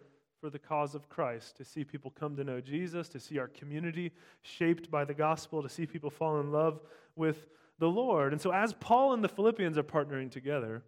for 0.42 0.50
the 0.50 0.58
cause 0.58 0.96
of 0.96 1.08
Christ, 1.08 1.56
to 1.58 1.64
see 1.64 1.84
people 1.84 2.10
come 2.10 2.34
to 2.34 2.42
know 2.42 2.60
Jesus, 2.60 3.08
to 3.10 3.20
see 3.20 3.38
our 3.38 3.46
community 3.46 4.10
shaped 4.42 4.90
by 4.90 5.04
the 5.04 5.14
gospel, 5.14 5.62
to 5.62 5.68
see 5.68 5.86
people 5.86 6.10
fall 6.10 6.40
in 6.40 6.50
love 6.50 6.80
with 7.14 7.46
the 7.78 7.86
Lord. 7.86 8.32
And 8.32 8.42
so, 8.42 8.52
as 8.52 8.74
Paul 8.74 9.12
and 9.12 9.22
the 9.22 9.28
Philippians 9.28 9.78
are 9.78 9.84
partnering 9.84 10.32
together 10.32 10.82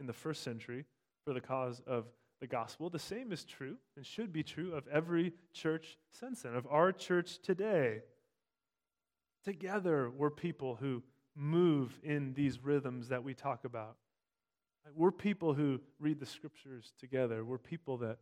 in 0.00 0.08
the 0.08 0.12
first 0.12 0.42
century 0.42 0.86
for 1.24 1.32
the 1.32 1.40
cause 1.40 1.80
of 1.86 2.06
the 2.40 2.48
gospel, 2.48 2.90
the 2.90 2.98
same 2.98 3.30
is 3.30 3.44
true 3.44 3.76
and 3.96 4.04
should 4.04 4.32
be 4.32 4.42
true 4.42 4.74
of 4.74 4.88
every 4.88 5.34
church 5.52 5.96
since 6.10 6.42
then, 6.42 6.56
of 6.56 6.66
our 6.68 6.90
church 6.90 7.38
today. 7.40 8.00
Together, 9.44 10.10
we're 10.10 10.30
people 10.30 10.74
who 10.80 11.04
move 11.36 11.96
in 12.02 12.34
these 12.34 12.64
rhythms 12.64 13.08
that 13.10 13.22
we 13.22 13.34
talk 13.34 13.64
about. 13.64 13.94
We're 14.96 15.12
people 15.12 15.54
who 15.54 15.80
read 16.00 16.18
the 16.18 16.26
scriptures 16.26 16.92
together. 16.98 17.44
We're 17.44 17.58
people 17.58 17.98
that 17.98 18.18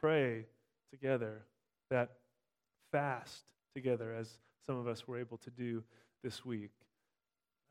pray 0.00 0.46
together, 0.90 1.42
that 1.90 2.10
fast 2.92 3.44
together, 3.74 4.14
as 4.14 4.38
some 4.66 4.78
of 4.78 4.86
us 4.86 5.06
were 5.06 5.18
able 5.18 5.38
to 5.38 5.50
do 5.50 5.82
this 6.22 6.44
week. 6.44 6.70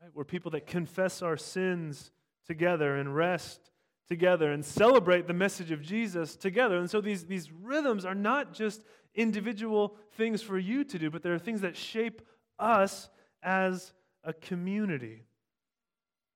Right? 0.00 0.10
We're 0.14 0.24
people 0.24 0.50
that 0.52 0.66
confess 0.66 1.22
our 1.22 1.36
sins 1.36 2.10
together 2.46 2.96
and 2.96 3.14
rest 3.14 3.70
together 4.08 4.52
and 4.52 4.64
celebrate 4.64 5.26
the 5.26 5.34
message 5.34 5.70
of 5.70 5.82
Jesus 5.82 6.34
together. 6.34 6.78
And 6.78 6.90
so 6.90 7.00
these, 7.00 7.26
these 7.26 7.50
rhythms 7.52 8.04
are 8.04 8.14
not 8.14 8.54
just 8.54 8.82
individual 9.14 9.96
things 10.16 10.40
for 10.40 10.58
you 10.58 10.84
to 10.84 10.98
do, 10.98 11.10
but 11.10 11.22
they're 11.22 11.38
things 11.38 11.60
that 11.60 11.76
shape 11.76 12.22
us 12.58 13.10
as 13.42 13.92
a 14.24 14.32
community. 14.32 15.24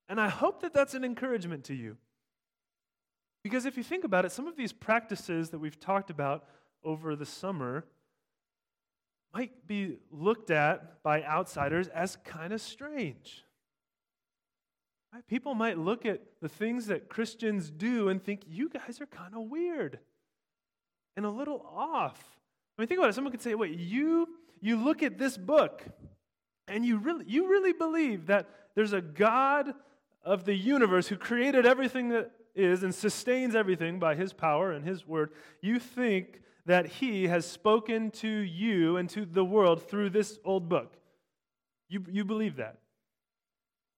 And 0.09 0.21
I 0.21 0.29
hope 0.29 0.61
that 0.61 0.75
that's 0.75 0.95
an 0.95 1.05
encouragement 1.05 1.65
to 1.65 1.75
you. 1.75 1.97
Because 3.42 3.66
if 3.66 3.76
you 3.76 3.82
think 3.82 4.04
about 4.04 4.25
it, 4.25 4.32
some 4.32 4.46
of 4.46 4.56
these 4.56 4.72
practices 4.72 5.50
that 5.50 5.58
we've 5.58 5.78
talked 5.80 6.11
about 6.11 6.44
over 6.84 7.16
the 7.16 7.26
summer 7.26 7.84
might 9.34 9.66
be 9.66 9.96
looked 10.11 10.50
at 10.50 11.02
by 11.02 11.22
outsiders 11.22 11.88
as 11.88 12.16
kind 12.25 12.52
of 12.52 12.61
strange. 12.61 13.44
Right? 15.12 15.26
People 15.26 15.54
might 15.54 15.78
look 15.78 16.06
at 16.06 16.20
the 16.40 16.49
things 16.49 16.87
that 16.87 17.08
Christians 17.08 17.70
do 17.70 18.08
and 18.08 18.22
think, 18.22 18.42
you 18.46 18.68
guys 18.68 19.00
are 19.00 19.06
kind 19.06 19.34
of 19.34 19.42
weird 19.42 19.99
and 21.16 21.26
a 21.26 21.30
little 21.30 21.66
off. 21.75 22.38
I 22.76 22.82
mean, 22.82 22.88
think 22.88 22.99
about 22.99 23.11
it. 23.11 23.14
Someone 23.14 23.32
could 23.32 23.42
say, 23.42 23.54
wait, 23.54 23.78
you, 23.78 24.28
you 24.61 24.76
look 24.76 25.02
at 25.02 25.18
this 25.18 25.37
book 25.37 25.82
and 26.68 26.87
you 26.87 26.99
really, 26.99 27.25
you 27.26 27.49
really 27.49 27.72
believe 27.72 28.26
that 28.26 28.49
there's 28.75 28.92
a 28.92 29.02
God 29.02 29.75
of 30.25 30.44
the 30.44 30.54
universe 30.54 31.08
who 31.08 31.16
created 31.16 31.66
everything 31.66 32.11
that 32.11 32.30
is 32.54 32.82
and 32.82 32.94
sustains 32.94 33.54
everything 33.54 33.99
by 33.99 34.14
his 34.14 34.32
power 34.32 34.73
and 34.73 34.85
his 34.85 35.06
word, 35.06 35.30
you 35.61 35.78
think 35.78 36.40
that 36.66 36.87
he 36.87 37.26
has 37.26 37.44
spoken 37.44 38.11
to 38.11 38.28
you 38.28 38.97
and 38.97 39.09
to 39.11 39.25
the 39.25 39.44
world 39.44 39.88
through 39.88 40.11
this 40.11 40.38
old 40.44 40.68
book. 40.68 40.94
You, 41.88 42.04
you 42.09 42.25
believe 42.25 42.56
that. 42.56 42.78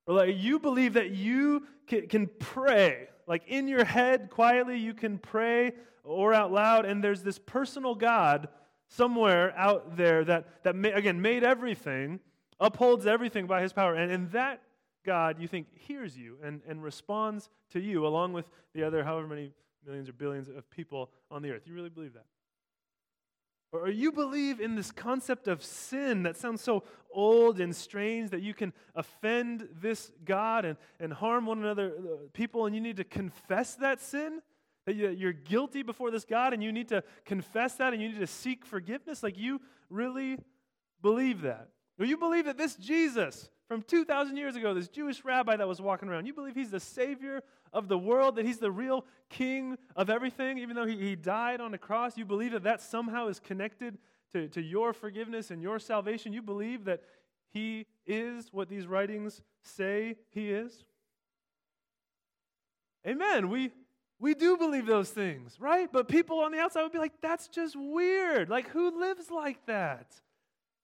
Or 0.06 0.14
like 0.14 0.37
you 0.37 0.58
believe 0.58 0.94
that 0.94 1.11
you 1.11 1.66
can, 1.87 2.06
can 2.08 2.26
pray, 2.38 3.08
like 3.26 3.42
in 3.46 3.68
your 3.68 3.84
head 3.84 4.30
quietly, 4.30 4.78
you 4.78 4.94
can 4.94 5.18
pray 5.18 5.73
or 6.02 6.34
out 6.34 6.52
loud, 6.52 6.84
and 6.84 7.02
there's 7.02 7.23
this 7.23 7.38
personal 7.38 7.94
God 7.94 8.49
somewhere 8.88 9.56
out 9.56 9.96
there 9.96 10.25
that, 10.25 10.62
that 10.64 10.76
again, 10.94 11.20
made 11.20 11.42
everything, 11.42 12.20
upholds 12.61 13.06
everything 13.06 13.46
by 13.46 13.62
his 13.62 13.73
power. 13.73 13.94
And, 13.94 14.12
and 14.12 14.30
that 14.32 14.61
God, 15.04 15.40
you 15.40 15.49
think, 15.49 15.66
hears 15.75 16.16
you 16.16 16.38
and, 16.42 16.62
and 16.66 16.82
responds 16.82 17.49
to 17.73 17.80
you 17.80 18.06
along 18.06 18.32
with 18.32 18.49
the 18.75 18.82
other 18.82 19.04
however 19.04 19.26
many 19.26 19.52
millions 19.84 20.08
or 20.08 20.12
billions 20.12 20.49
of 20.49 20.68
people 20.70 21.11
on 21.30 21.42
the 21.42 21.50
earth. 21.50 21.62
You 21.66 21.75
really 21.75 21.90
believe 21.90 22.14
that? 22.14 22.26
Or 23.73 23.88
you 23.88 24.12
believe 24.12 24.61
in 24.61 24.76
this 24.76 24.92
concept 24.92 25.49
of 25.49 25.62
sin 25.62 26.23
that 26.23 26.37
sounds 26.37 26.62
so 26.62 26.84
old 27.12 27.58
and 27.58 27.75
strange 27.75 28.30
that 28.30 28.40
you 28.40 28.54
can 28.54 28.73
offend 28.94 29.68
this 29.80 30.12
God 30.25 30.64
and, 30.64 30.76
and 31.00 31.12
harm 31.12 31.46
one 31.46 31.58
another, 31.58 31.92
uh, 31.99 32.16
people, 32.32 32.66
and 32.66 32.75
you 32.75 32.80
need 32.80 32.99
to 32.99 33.04
confess 33.04 33.75
that 33.76 34.00
sin? 34.00 34.40
That 34.87 34.94
you're 34.94 35.32
guilty 35.32 35.82
before 35.82 36.11
this 36.11 36.25
God 36.25 36.52
and 36.52 36.62
you 36.62 36.70
need 36.70 36.88
to 36.88 37.02
confess 37.25 37.75
that 37.76 37.92
and 37.92 38.00
you 38.02 38.11
need 38.11 38.20
to 38.20 38.26
seek 38.26 38.64
forgiveness? 38.64 39.23
Like 39.23 39.37
you 39.37 39.61
really 39.90 40.38
believe 41.02 41.42
that? 41.42 41.70
Or 41.99 42.04
you 42.04 42.16
believe 42.16 42.44
that 42.44 42.58
this 42.58 42.76
Jesus 42.76 43.49
from 43.75 43.83
2,000 43.83 44.37
years 44.37 44.54
ago, 44.54 44.73
this 44.73 44.87
Jewish 44.87 45.25
rabbi 45.25 45.57
that 45.57 45.66
was 45.66 45.81
walking 45.81 46.09
around. 46.09 46.26
You 46.26 46.33
believe 46.33 46.54
he's 46.54 46.71
the 46.71 46.78
Savior 46.78 47.43
of 47.73 47.88
the 47.88 47.99
world, 47.99 48.37
that 48.37 48.47
he's 48.47 48.59
the 48.59 48.71
real 48.71 49.04
King 49.28 49.76
of 49.97 50.09
everything, 50.09 50.59
even 50.59 50.76
though 50.76 50.87
he, 50.87 50.97
he 50.97 51.16
died 51.16 51.61
on 51.61 51.73
the 51.73 51.78
cross? 51.78 52.16
You 52.16 52.25
believe 52.25 52.52
that 52.52 52.62
that 52.62 52.81
somehow 52.81 53.26
is 53.26 53.40
connected 53.40 53.99
to, 54.33 54.47
to 54.50 54.62
your 54.62 54.93
forgiveness 54.93 55.50
and 55.50 55.61
your 55.61 55.81
salvation? 55.81 56.33
You 56.33 56.40
believe 56.40 56.85
that 56.85 57.02
he 57.52 57.87
is 58.07 58.47
what 58.52 58.69
these 58.69 58.87
writings 58.87 59.43
say 59.64 60.19
he 60.31 60.52
is? 60.52 60.85
Amen. 63.04 63.50
We, 63.50 63.73
we 64.21 64.35
do 64.35 64.57
believe 64.57 64.87
those 64.87 65.11
things, 65.11 65.57
right? 65.59 65.90
But 65.90 66.07
people 66.07 66.38
on 66.38 66.52
the 66.52 66.61
outside 66.61 66.85
would 66.85 66.93
be 66.93 66.99
like, 66.99 67.21
that's 67.21 67.49
just 67.49 67.75
weird. 67.75 68.49
Like, 68.49 68.69
who 68.69 69.00
lives 69.00 69.33
like 69.33 69.66
that? 69.66 70.14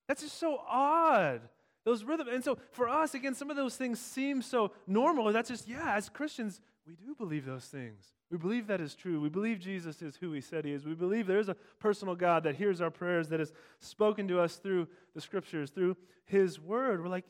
That's 0.08 0.22
just 0.22 0.40
so 0.40 0.60
odd. 0.68 1.42
Those 1.84 2.04
rhythms. 2.04 2.28
And 2.32 2.44
so 2.44 2.58
for 2.72 2.88
us, 2.88 3.14
again, 3.14 3.34
some 3.34 3.50
of 3.50 3.56
those 3.56 3.76
things 3.76 3.98
seem 3.98 4.42
so 4.42 4.72
normal. 4.86 5.32
That's 5.32 5.48
just, 5.48 5.66
yeah, 5.66 5.94
as 5.94 6.08
Christians, 6.08 6.60
we 6.86 6.94
do 6.94 7.14
believe 7.14 7.46
those 7.46 7.64
things. 7.64 8.12
We 8.30 8.38
believe 8.38 8.66
that 8.68 8.80
is 8.80 8.94
true. 8.94 9.20
We 9.20 9.28
believe 9.28 9.58
Jesus 9.58 10.02
is 10.02 10.16
who 10.16 10.32
he 10.32 10.40
said 10.40 10.64
he 10.64 10.72
is. 10.72 10.84
We 10.84 10.94
believe 10.94 11.26
there 11.26 11.38
is 11.38 11.48
a 11.48 11.56
personal 11.78 12.14
God 12.14 12.44
that 12.44 12.54
hears 12.54 12.80
our 12.80 12.90
prayers, 12.90 13.28
that 13.28 13.40
has 13.40 13.52
spoken 13.80 14.28
to 14.28 14.40
us 14.40 14.56
through 14.56 14.88
the 15.14 15.20
scriptures, 15.20 15.70
through 15.70 15.96
his 16.26 16.60
word. 16.60 17.02
We're 17.02 17.08
like, 17.08 17.26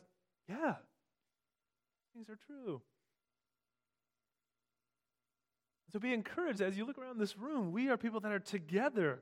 yeah, 0.47 0.75
things 2.13 2.29
are 2.29 2.37
true. 2.45 2.81
So 5.91 5.99
be 5.99 6.13
encouraged 6.13 6.61
as 6.61 6.77
you 6.77 6.85
look 6.85 6.97
around 6.97 7.19
this 7.19 7.37
room. 7.37 7.71
We 7.71 7.89
are 7.89 7.97
people 7.97 8.19
that 8.21 8.31
are 8.31 8.39
together 8.39 9.21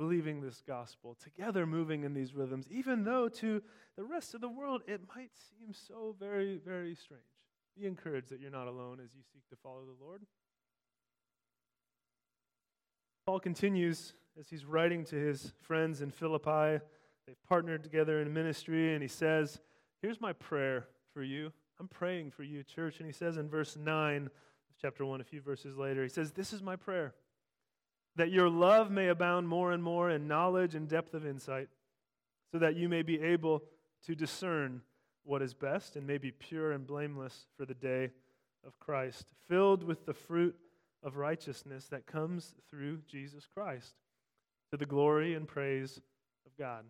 believing 0.00 0.40
this 0.40 0.62
gospel, 0.66 1.14
together 1.22 1.66
moving 1.66 2.04
in 2.04 2.14
these 2.14 2.34
rhythms, 2.34 2.66
even 2.70 3.04
though 3.04 3.28
to 3.28 3.62
the 3.98 4.02
rest 4.02 4.32
of 4.32 4.40
the 4.40 4.48
world 4.48 4.80
it 4.88 5.02
might 5.14 5.30
seem 5.36 5.74
so 5.74 6.16
very, 6.18 6.58
very 6.64 6.94
strange. 6.94 7.20
Be 7.78 7.86
encouraged 7.86 8.30
that 8.30 8.40
you're 8.40 8.50
not 8.50 8.66
alone 8.66 8.98
as 9.04 9.14
you 9.14 9.20
seek 9.30 9.46
to 9.50 9.56
follow 9.56 9.82
the 9.84 10.02
Lord. 10.02 10.22
Paul 13.26 13.40
continues 13.40 14.14
as 14.38 14.48
he's 14.48 14.64
writing 14.64 15.04
to 15.04 15.16
his 15.16 15.52
friends 15.60 16.00
in 16.00 16.10
Philippi. 16.10 16.82
They've 17.26 17.44
partnered 17.46 17.84
together 17.84 18.22
in 18.22 18.32
ministry, 18.32 18.94
and 18.94 19.02
he 19.02 19.08
says, 19.08 19.60
Here's 20.00 20.18
my 20.18 20.32
prayer 20.32 20.86
for 21.12 21.22
you. 21.22 21.52
I'm 21.78 21.88
praying 21.88 22.30
for 22.30 22.42
you, 22.42 22.62
church. 22.62 23.00
And 23.00 23.06
he 23.06 23.12
says 23.12 23.36
in 23.36 23.50
verse 23.50 23.76
9 23.76 24.24
of 24.24 24.30
chapter 24.80 25.04
1, 25.04 25.20
a 25.20 25.24
few 25.24 25.42
verses 25.42 25.76
later, 25.76 26.02
he 26.02 26.08
says, 26.08 26.32
This 26.32 26.54
is 26.54 26.62
my 26.62 26.74
prayer 26.74 27.12
that 28.20 28.30
your 28.30 28.48
love 28.48 28.90
may 28.90 29.08
abound 29.08 29.48
more 29.48 29.72
and 29.72 29.82
more 29.82 30.10
in 30.10 30.28
knowledge 30.28 30.74
and 30.74 30.88
depth 30.88 31.14
of 31.14 31.26
insight, 31.26 31.68
so 32.52 32.58
that 32.58 32.76
you 32.76 32.88
may 32.88 33.02
be 33.02 33.20
able 33.20 33.62
to 34.06 34.14
discern 34.14 34.82
what 35.24 35.42
is 35.42 35.54
best 35.54 35.96
and 35.96 36.06
may 36.06 36.18
be 36.18 36.30
pure 36.30 36.72
and 36.72 36.86
blameless 36.86 37.46
for 37.56 37.64
the 37.64 37.74
day 37.74 38.10
of 38.66 38.78
Christ, 38.78 39.32
filled 39.48 39.82
with 39.82 40.06
the 40.06 40.14
fruit 40.14 40.54
of 41.02 41.16
righteousness 41.16 41.86
that 41.88 42.06
comes 42.06 42.54
through 42.68 42.98
Jesus 43.06 43.46
Christ, 43.54 43.94
to 44.70 44.76
the 44.76 44.86
glory 44.86 45.34
and 45.34 45.48
praise 45.48 46.00
of 46.46 46.56
God. 46.58 46.84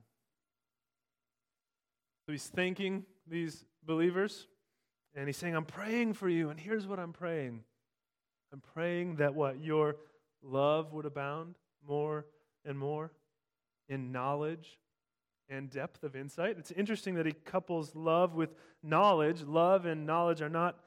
So 2.27 2.33
he's 2.33 2.49
thanking 2.49 3.05
these 3.29 3.65
believers, 3.85 4.47
and 5.15 5.29
he's 5.29 5.37
saying, 5.37 5.55
I'm 5.55 5.65
praying 5.65 6.15
for 6.15 6.29
you, 6.29 6.51
and 6.51 6.59
here's 6.59 6.87
what 6.87 6.99
I'm 6.99 7.13
praying. 7.13 7.63
I'm 8.53 8.63
praying 8.75 9.17
that 9.17 9.35
what? 9.35 9.63
Your 9.63 9.97
love 10.43 10.93
would 10.93 11.07
abound 11.07 11.57
more 11.87 12.27
and 12.65 12.79
more 12.79 13.11
in 13.89 14.13
knowledge 14.13 14.79
and 15.49 15.69
depth 15.71 16.05
of 16.05 16.15
insight. 16.15 16.57
It's 16.59 16.71
interesting 16.71 17.15
that 17.17 17.27
he 17.27 17.33
couples 17.33 17.95
love 17.95 18.35
with 18.35 18.55
knowledge. 18.83 19.43
Love 19.43 19.85
and 19.85 20.07
knowledge 20.07 20.43
are 20.43 20.49
not 20.49 20.79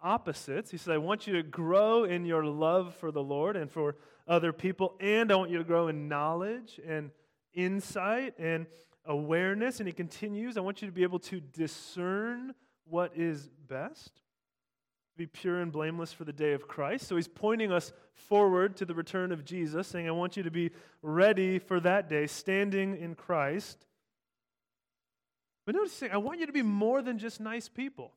opposites. 0.00 0.70
He 0.70 0.76
says, 0.76 0.88
I 0.88 0.98
want 0.98 1.26
you 1.26 1.34
to 1.34 1.42
grow 1.42 2.04
in 2.04 2.24
your 2.24 2.44
love 2.44 2.94
for 2.94 3.10
the 3.10 3.22
Lord 3.22 3.56
and 3.56 3.70
for 3.70 3.96
other 4.26 4.52
people, 4.52 4.94
and 5.00 5.30
I 5.30 5.34
want 5.34 5.50
you 5.50 5.58
to 5.58 5.64
grow 5.64 5.88
in 5.88 6.08
knowledge 6.08 6.80
and 6.86 7.10
insight 7.52 8.34
and 8.38 8.66
awareness. 9.04 9.80
And 9.80 9.86
he 9.86 9.92
continues, 9.92 10.56
I 10.56 10.60
want 10.60 10.80
you 10.80 10.88
to 10.88 10.94
be 10.94 11.02
able 11.02 11.18
to 11.20 11.40
discern 11.40 12.54
what 12.86 13.12
is 13.16 13.50
best 13.68 14.23
be 15.16 15.26
pure 15.26 15.60
and 15.60 15.70
blameless 15.70 16.12
for 16.12 16.24
the 16.24 16.32
day 16.32 16.52
of 16.52 16.66
Christ. 16.66 17.06
So 17.06 17.16
he's 17.16 17.28
pointing 17.28 17.70
us 17.70 17.92
forward 18.14 18.76
to 18.76 18.84
the 18.84 18.94
return 18.94 19.32
of 19.32 19.44
Jesus, 19.44 19.86
saying, 19.86 20.08
I 20.08 20.12
want 20.12 20.36
you 20.36 20.42
to 20.42 20.50
be 20.50 20.70
ready 21.02 21.58
for 21.58 21.80
that 21.80 22.08
day, 22.08 22.26
standing 22.26 22.96
in 22.96 23.14
Christ. 23.14 23.86
But 25.66 25.74
notice, 25.74 25.92
saying, 25.92 26.12
I 26.12 26.18
want 26.18 26.40
you 26.40 26.46
to 26.46 26.52
be 26.52 26.62
more 26.62 27.00
than 27.00 27.18
just 27.18 27.40
nice 27.40 27.68
people. 27.68 28.12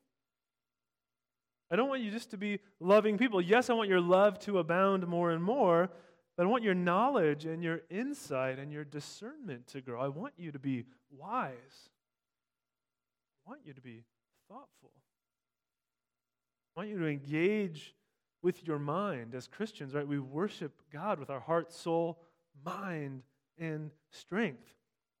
I 1.70 1.76
don't 1.76 1.88
want 1.88 2.02
you 2.02 2.10
just 2.10 2.30
to 2.30 2.36
be 2.36 2.60
loving 2.80 3.18
people. 3.18 3.40
Yes, 3.40 3.70
I 3.70 3.74
want 3.74 3.88
your 3.88 4.00
love 4.00 4.38
to 4.40 4.58
abound 4.58 5.06
more 5.06 5.30
and 5.30 5.42
more, 5.42 5.90
But 6.38 6.46
I 6.46 6.50
want 6.50 6.62
your 6.62 6.74
knowledge 6.74 7.46
and 7.46 7.64
your 7.64 7.80
insight 7.90 8.60
and 8.60 8.72
your 8.72 8.84
discernment 8.84 9.66
to 9.68 9.80
grow. 9.80 10.00
I 10.00 10.06
want 10.06 10.34
you 10.36 10.52
to 10.52 10.58
be 10.60 10.84
wise. 11.10 11.90
I 13.44 13.50
want 13.50 13.62
you 13.64 13.72
to 13.72 13.80
be 13.80 14.04
thoughtful. 14.48 14.92
I 16.78 16.82
want 16.82 16.90
you 16.90 16.98
to 17.00 17.08
engage 17.08 17.92
with 18.40 18.64
your 18.64 18.78
mind 18.78 19.34
as 19.34 19.48
Christians, 19.48 19.94
right? 19.94 20.06
We 20.06 20.20
worship 20.20 20.80
God 20.92 21.18
with 21.18 21.28
our 21.28 21.40
heart, 21.40 21.72
soul, 21.72 22.20
mind, 22.64 23.24
and 23.58 23.90
strength. 24.12 24.76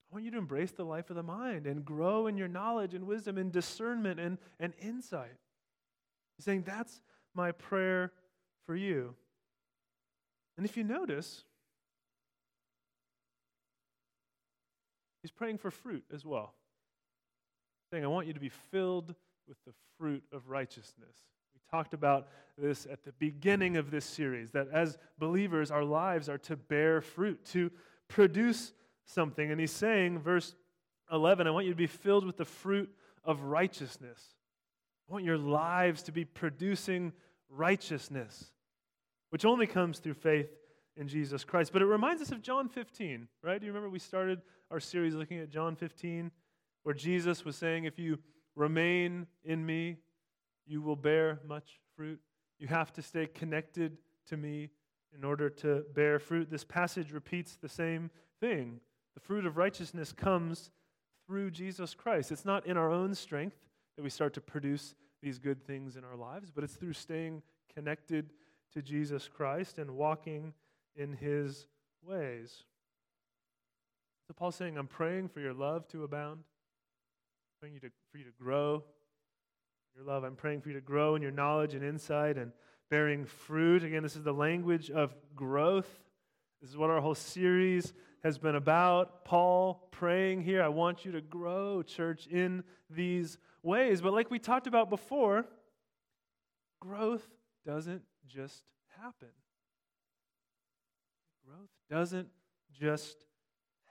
I 0.08 0.14
want 0.14 0.24
you 0.24 0.30
to 0.30 0.38
embrace 0.38 0.70
the 0.70 0.84
life 0.84 1.10
of 1.10 1.16
the 1.16 1.24
mind 1.24 1.66
and 1.66 1.84
grow 1.84 2.28
in 2.28 2.36
your 2.36 2.46
knowledge 2.46 2.94
and 2.94 3.08
wisdom 3.08 3.38
and 3.38 3.50
discernment 3.50 4.20
and, 4.20 4.38
and 4.60 4.72
insight. 4.80 5.34
He's 6.36 6.44
saying, 6.44 6.62
That's 6.64 7.00
my 7.34 7.50
prayer 7.50 8.12
for 8.64 8.76
you. 8.76 9.16
And 10.56 10.64
if 10.64 10.76
you 10.76 10.84
notice, 10.84 11.42
he's 15.22 15.32
praying 15.32 15.58
for 15.58 15.72
fruit 15.72 16.04
as 16.14 16.24
well. 16.24 16.54
Saying, 17.90 18.04
I 18.04 18.06
want 18.06 18.28
you 18.28 18.32
to 18.32 18.38
be 18.38 18.48
filled 18.48 19.16
with 19.48 19.56
the 19.66 19.72
fruit 19.98 20.22
of 20.32 20.50
righteousness. 20.50 21.16
Talked 21.70 21.94
about 21.94 22.28
this 22.56 22.86
at 22.90 23.04
the 23.04 23.12
beginning 23.12 23.76
of 23.76 23.90
this 23.90 24.04
series 24.04 24.50
that 24.52 24.68
as 24.72 24.98
believers, 25.18 25.70
our 25.70 25.84
lives 25.84 26.28
are 26.28 26.38
to 26.38 26.56
bear 26.56 27.00
fruit, 27.00 27.44
to 27.46 27.70
produce 28.08 28.72
something. 29.04 29.50
And 29.50 29.60
he's 29.60 29.72
saying, 29.72 30.18
verse 30.18 30.54
11, 31.12 31.46
I 31.46 31.50
want 31.50 31.66
you 31.66 31.72
to 31.72 31.76
be 31.76 31.86
filled 31.86 32.26
with 32.26 32.36
the 32.36 32.44
fruit 32.44 32.90
of 33.24 33.42
righteousness. 33.42 34.20
I 35.08 35.12
want 35.12 35.24
your 35.24 35.38
lives 35.38 36.02
to 36.04 36.12
be 36.12 36.24
producing 36.24 37.12
righteousness 37.48 38.50
which 39.30 39.44
only 39.44 39.66
comes 39.66 39.98
through 39.98 40.14
faith 40.14 40.48
in 40.96 41.08
Jesus 41.08 41.44
Christ. 41.44 41.72
But 41.72 41.82
it 41.82 41.86
reminds 41.86 42.22
us 42.22 42.32
of 42.32 42.42
John 42.42 42.68
15, 42.68 43.28
right? 43.42 43.60
Do 43.60 43.66
you 43.66 43.72
remember 43.72 43.90
we 43.90 43.98
started 43.98 44.40
our 44.70 44.80
series 44.80 45.14
looking 45.14 45.38
at 45.38 45.50
John 45.50 45.76
15, 45.76 46.30
where 46.82 46.94
Jesus 46.94 47.44
was 47.44 47.56
saying, 47.56 47.84
If 47.84 47.98
you 47.98 48.18
remain 48.54 49.26
in 49.44 49.64
me, 49.64 49.96
you 50.68 50.82
will 50.82 50.96
bear 50.96 51.40
much 51.46 51.80
fruit. 51.96 52.20
You 52.58 52.68
have 52.68 52.92
to 52.94 53.02
stay 53.02 53.26
connected 53.26 53.96
to 54.28 54.36
me 54.36 54.68
in 55.16 55.24
order 55.24 55.48
to 55.48 55.84
bear 55.94 56.18
fruit. 56.18 56.50
This 56.50 56.64
passage 56.64 57.12
repeats 57.12 57.56
the 57.56 57.68
same 57.68 58.10
thing. 58.40 58.80
The 59.14 59.20
fruit 59.20 59.46
of 59.46 59.56
righteousness 59.56 60.12
comes 60.12 60.70
through 61.26 61.50
Jesus 61.50 61.94
Christ. 61.94 62.30
It's 62.30 62.44
not 62.44 62.66
in 62.66 62.76
our 62.76 62.90
own 62.90 63.14
strength 63.14 63.56
that 63.96 64.02
we 64.02 64.10
start 64.10 64.34
to 64.34 64.40
produce 64.40 64.94
these 65.22 65.38
good 65.38 65.66
things 65.66 65.96
in 65.96 66.04
our 66.04 66.16
lives, 66.16 66.50
but 66.50 66.62
it's 66.62 66.74
through 66.74 66.92
staying 66.92 67.42
connected 67.74 68.30
to 68.72 68.82
Jesus 68.82 69.28
Christ 69.28 69.78
and 69.78 69.92
walking 69.92 70.52
in 70.94 71.14
his 71.14 71.66
ways. 72.02 72.64
So 74.26 74.34
Paul's 74.34 74.56
saying, 74.56 74.76
I'm 74.76 74.86
praying 74.86 75.28
for 75.28 75.40
your 75.40 75.54
love 75.54 75.88
to 75.88 76.04
abound, 76.04 76.40
I'm 76.40 77.60
praying 77.60 77.74
you 77.74 77.80
to, 77.80 77.90
for 78.12 78.18
you 78.18 78.24
to 78.24 78.30
grow 78.38 78.84
your 79.98 80.06
love. 80.06 80.22
I'm 80.22 80.36
praying 80.36 80.60
for 80.60 80.68
you 80.68 80.74
to 80.76 80.80
grow 80.80 81.16
in 81.16 81.22
your 81.22 81.32
knowledge 81.32 81.74
and 81.74 81.82
insight 81.82 82.38
and 82.38 82.52
bearing 82.88 83.24
fruit. 83.24 83.82
Again, 83.82 84.04
this 84.04 84.14
is 84.14 84.22
the 84.22 84.32
language 84.32 84.90
of 84.90 85.12
growth. 85.34 85.88
This 86.60 86.70
is 86.70 86.76
what 86.76 86.88
our 86.88 87.00
whole 87.00 87.16
series 87.16 87.92
has 88.22 88.38
been 88.38 88.54
about. 88.54 89.24
Paul 89.24 89.88
praying 89.90 90.42
here, 90.42 90.62
I 90.62 90.68
want 90.68 91.04
you 91.04 91.12
to 91.12 91.20
grow, 91.20 91.82
church, 91.82 92.28
in 92.28 92.62
these 92.88 93.38
ways. 93.64 94.00
But 94.00 94.12
like 94.12 94.30
we 94.30 94.38
talked 94.38 94.68
about 94.68 94.88
before, 94.88 95.44
growth 96.80 97.26
doesn't 97.66 98.02
just 98.28 98.62
happen. 99.02 99.28
Growth 101.44 101.70
doesn't 101.90 102.28
just 102.78 103.16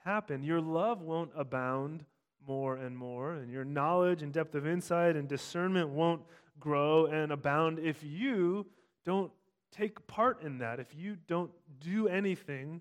happen. 0.04 0.42
Your 0.42 0.62
love 0.62 1.02
won't 1.02 1.32
abound 1.36 2.06
more 2.46 2.76
and 2.76 2.96
more, 2.96 3.34
and 3.34 3.50
your 3.50 3.64
knowledge 3.64 4.22
and 4.22 4.32
depth 4.32 4.54
of 4.54 4.66
insight 4.66 5.16
and 5.16 5.28
discernment 5.28 5.90
won't 5.90 6.22
grow 6.58 7.06
and 7.06 7.30
abound 7.30 7.78
if 7.78 8.02
you 8.02 8.66
don't 9.04 9.30
take 9.70 10.06
part 10.06 10.42
in 10.42 10.58
that, 10.58 10.80
if 10.80 10.94
you 10.96 11.16
don't 11.26 11.50
do 11.80 12.08
anything 12.08 12.80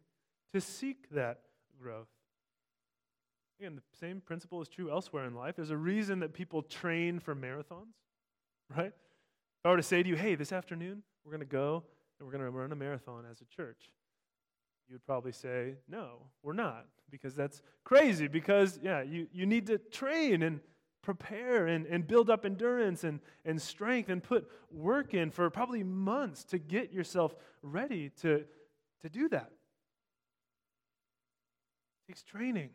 to 0.54 0.62
seek 0.62 1.10
that 1.12 1.42
growth. 1.82 2.08
Again, 3.60 3.76
the 3.76 3.82
same 4.00 4.22
principle 4.22 4.62
is 4.62 4.68
true 4.68 4.92
elsewhere 4.92 5.26
in 5.26 5.36
life. 5.36 5.56
There's 5.56 5.72
a 5.72 5.78
reason 5.78 6.20
that 6.20 6.34
people 6.34 6.62
train 6.62 7.20
for 7.20 7.36
marathons, 7.36 7.94
right? 8.76 8.88
If 8.88 9.66
I 9.66 9.70
were 9.70 9.78
to 9.78 9.84
say 9.84 10.04
to 10.04 10.08
you, 10.08 10.16
hey, 10.16 10.36
this 10.36 10.52
afternoon, 10.52 11.02
we're 11.26 11.32
going 11.32 11.40
to 11.42 11.46
go 11.46 11.84
and 12.20 12.28
we're 12.28 12.32
going 12.32 12.44
to 12.44 12.52
run 12.52 12.72
a 12.72 12.76
marathon 12.76 13.26
as 13.30 13.42
a 13.42 13.46
church. 13.46 13.92
You 14.88 14.96
would 14.96 15.06
probably 15.06 15.32
say, 15.34 15.76
no, 15.90 16.20
we're 16.44 16.54
not, 16.54 16.86
because 17.10 17.36
that's 17.36 17.62
crazy. 17.84 18.28
Because, 18.28 18.80
yeah, 18.82 19.02
you, 19.02 19.28
you 19.32 19.46
need 19.46 19.68
to 19.68 19.78
train 19.78 20.44
and 20.44 20.60
prepare 21.02 21.68
and, 21.68 21.86
and 21.86 22.06
build 22.06 22.30
up 22.30 22.46
endurance 22.46 23.04
and, 23.04 23.20
and 23.46 23.62
strength 23.62 24.10
and 24.10 24.22
put 24.22 24.50
work 24.72 25.14
in 25.14 25.32
for 25.32 25.50
probably 25.50 25.84
months 25.84 26.44
to 26.44 26.58
get 26.58 26.92
yourself 26.92 27.36
ready 27.62 28.10
to, 28.22 28.44
to 29.02 29.10
do 29.10 29.30
that. 29.30 29.52
It 32.04 32.12
takes 32.12 32.24
training, 32.24 32.72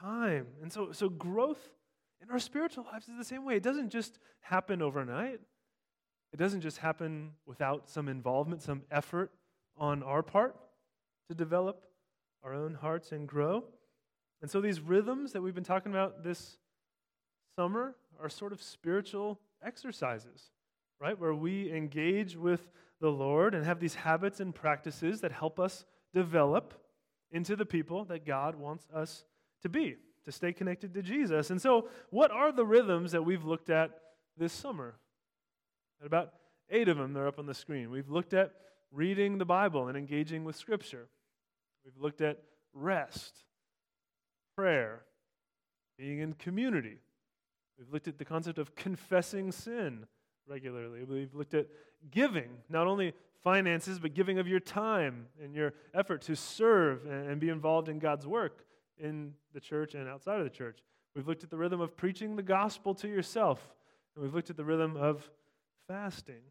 time. 0.00 0.46
And 0.62 0.72
so, 0.72 0.92
so 0.92 1.08
growth 1.08 1.60
in 2.20 2.30
our 2.30 2.38
spiritual 2.38 2.84
lives 2.84 3.08
is 3.08 3.16
the 3.16 3.24
same 3.24 3.44
way. 3.44 3.56
It 3.56 3.62
doesn't 3.62 3.90
just 3.90 4.18
happen 4.40 4.82
overnight. 4.82 5.40
It 6.32 6.36
doesn't 6.38 6.62
just 6.62 6.78
happen 6.78 7.30
without 7.46 7.88
some 7.88 8.08
involvement, 8.08 8.62
some 8.62 8.82
effort 8.90 9.30
on 9.76 10.02
our 10.02 10.22
part 10.22 10.56
to 11.28 11.34
develop 11.34 11.84
our 12.42 12.54
own 12.54 12.74
hearts 12.74 13.12
and 13.12 13.28
grow. 13.28 13.64
And 14.42 14.50
so 14.50 14.60
these 14.60 14.80
rhythms 14.80 15.32
that 15.32 15.42
we've 15.42 15.54
been 15.54 15.64
talking 15.64 15.92
about 15.92 16.22
this 16.22 16.58
summer 17.58 17.94
are 18.20 18.28
sort 18.28 18.52
of 18.52 18.62
spiritual 18.62 19.40
exercises, 19.64 20.50
right? 21.00 21.18
Where 21.18 21.34
we 21.34 21.72
engage 21.72 22.36
with 22.36 22.68
the 23.00 23.10
Lord 23.10 23.54
and 23.54 23.64
have 23.64 23.80
these 23.80 23.94
habits 23.94 24.40
and 24.40 24.54
practices 24.54 25.20
that 25.20 25.32
help 25.32 25.58
us 25.58 25.84
develop 26.14 26.74
into 27.30 27.56
the 27.56 27.66
people 27.66 28.04
that 28.06 28.24
God 28.24 28.56
wants 28.56 28.86
us 28.94 29.24
to 29.62 29.68
be, 29.68 29.96
to 30.24 30.32
stay 30.32 30.52
connected 30.52 30.94
to 30.94 31.02
Jesus. 31.02 31.50
And 31.50 31.60
so, 31.60 31.88
what 32.10 32.30
are 32.30 32.52
the 32.52 32.64
rhythms 32.64 33.12
that 33.12 33.22
we've 33.22 33.44
looked 33.44 33.70
at 33.70 33.90
this 34.36 34.52
summer? 34.52 34.94
At 36.00 36.06
about 36.06 36.32
eight 36.70 36.88
of 36.88 36.98
them, 36.98 37.12
they're 37.12 37.28
up 37.28 37.38
on 37.38 37.46
the 37.46 37.54
screen. 37.54 37.90
We've 37.90 38.10
looked 38.10 38.34
at 38.34 38.52
reading 38.92 39.38
the 39.38 39.44
Bible 39.44 39.88
and 39.88 39.96
engaging 39.96 40.44
with 40.44 40.56
Scripture. 40.56 41.08
We've 41.84 42.00
looked 42.00 42.20
at 42.20 42.42
rest, 42.72 43.44
prayer, 44.56 45.02
being 45.98 46.18
in 46.18 46.32
community. 46.32 46.98
We've 47.78 47.92
looked 47.92 48.08
at 48.08 48.18
the 48.18 48.24
concept 48.24 48.58
of 48.58 48.74
confessing 48.74 49.52
sin 49.52 50.06
regularly. 50.48 51.04
We've 51.04 51.34
looked 51.34 51.54
at 51.54 51.66
giving, 52.10 52.48
not 52.68 52.86
only 52.86 53.12
finances, 53.44 53.98
but 53.98 54.14
giving 54.14 54.38
of 54.38 54.48
your 54.48 54.60
time 54.60 55.26
and 55.42 55.54
your 55.54 55.74
effort 55.94 56.22
to 56.22 56.34
serve 56.34 57.04
and 57.06 57.38
be 57.38 57.50
involved 57.50 57.88
in 57.88 57.98
God's 57.98 58.26
work 58.26 58.64
in 58.98 59.34
the 59.52 59.60
church 59.60 59.94
and 59.94 60.08
outside 60.08 60.38
of 60.38 60.44
the 60.44 60.50
church. 60.50 60.78
We've 61.14 61.28
looked 61.28 61.44
at 61.44 61.50
the 61.50 61.56
rhythm 61.56 61.80
of 61.80 61.96
preaching 61.96 62.36
the 62.36 62.42
gospel 62.42 62.94
to 62.96 63.08
yourself, 63.08 63.74
and 64.14 64.24
we've 64.24 64.34
looked 64.34 64.50
at 64.50 64.56
the 64.56 64.64
rhythm 64.64 64.96
of 64.96 65.30
fasting. 65.86 66.42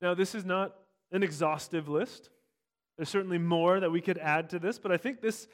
Now, 0.00 0.14
this 0.14 0.34
is 0.34 0.44
not 0.44 0.74
an 1.10 1.22
exhaustive 1.22 1.88
list. 1.88 2.30
There's 2.96 3.08
certainly 3.08 3.38
more 3.38 3.80
that 3.80 3.90
we 3.90 4.00
could 4.00 4.18
add 4.18 4.50
to 4.50 4.58
this, 4.58 4.78
but 4.78 4.92
I 4.92 4.96
think 4.96 5.20
this 5.20 5.48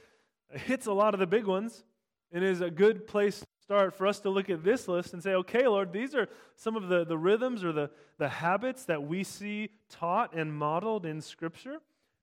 hits 0.52 0.87
a 0.87 0.92
lot 0.92 1.14
of 1.14 1.20
the 1.20 1.26
big 1.26 1.46
ones 1.46 1.84
and 2.32 2.44
is 2.44 2.61
a 2.61 2.70
good 2.70 3.06
place 3.06 3.40
to 3.40 3.46
start 3.62 3.94
for 3.94 4.06
us 4.06 4.20
to 4.20 4.30
look 4.30 4.50
at 4.50 4.64
this 4.64 4.88
list 4.88 5.12
and 5.12 5.22
say, 5.22 5.34
okay, 5.34 5.66
Lord, 5.66 5.92
these 5.92 6.14
are 6.14 6.28
some 6.56 6.76
of 6.76 6.88
the, 6.88 7.04
the 7.04 7.18
rhythms 7.18 7.64
or 7.64 7.72
the, 7.72 7.90
the 8.18 8.28
habits 8.28 8.84
that 8.87 9.02
we 9.02 9.24
see 9.24 9.70
taught 9.90 10.34
and 10.34 10.52
modeled 10.52 11.06
in 11.06 11.20
Scripture. 11.20 11.78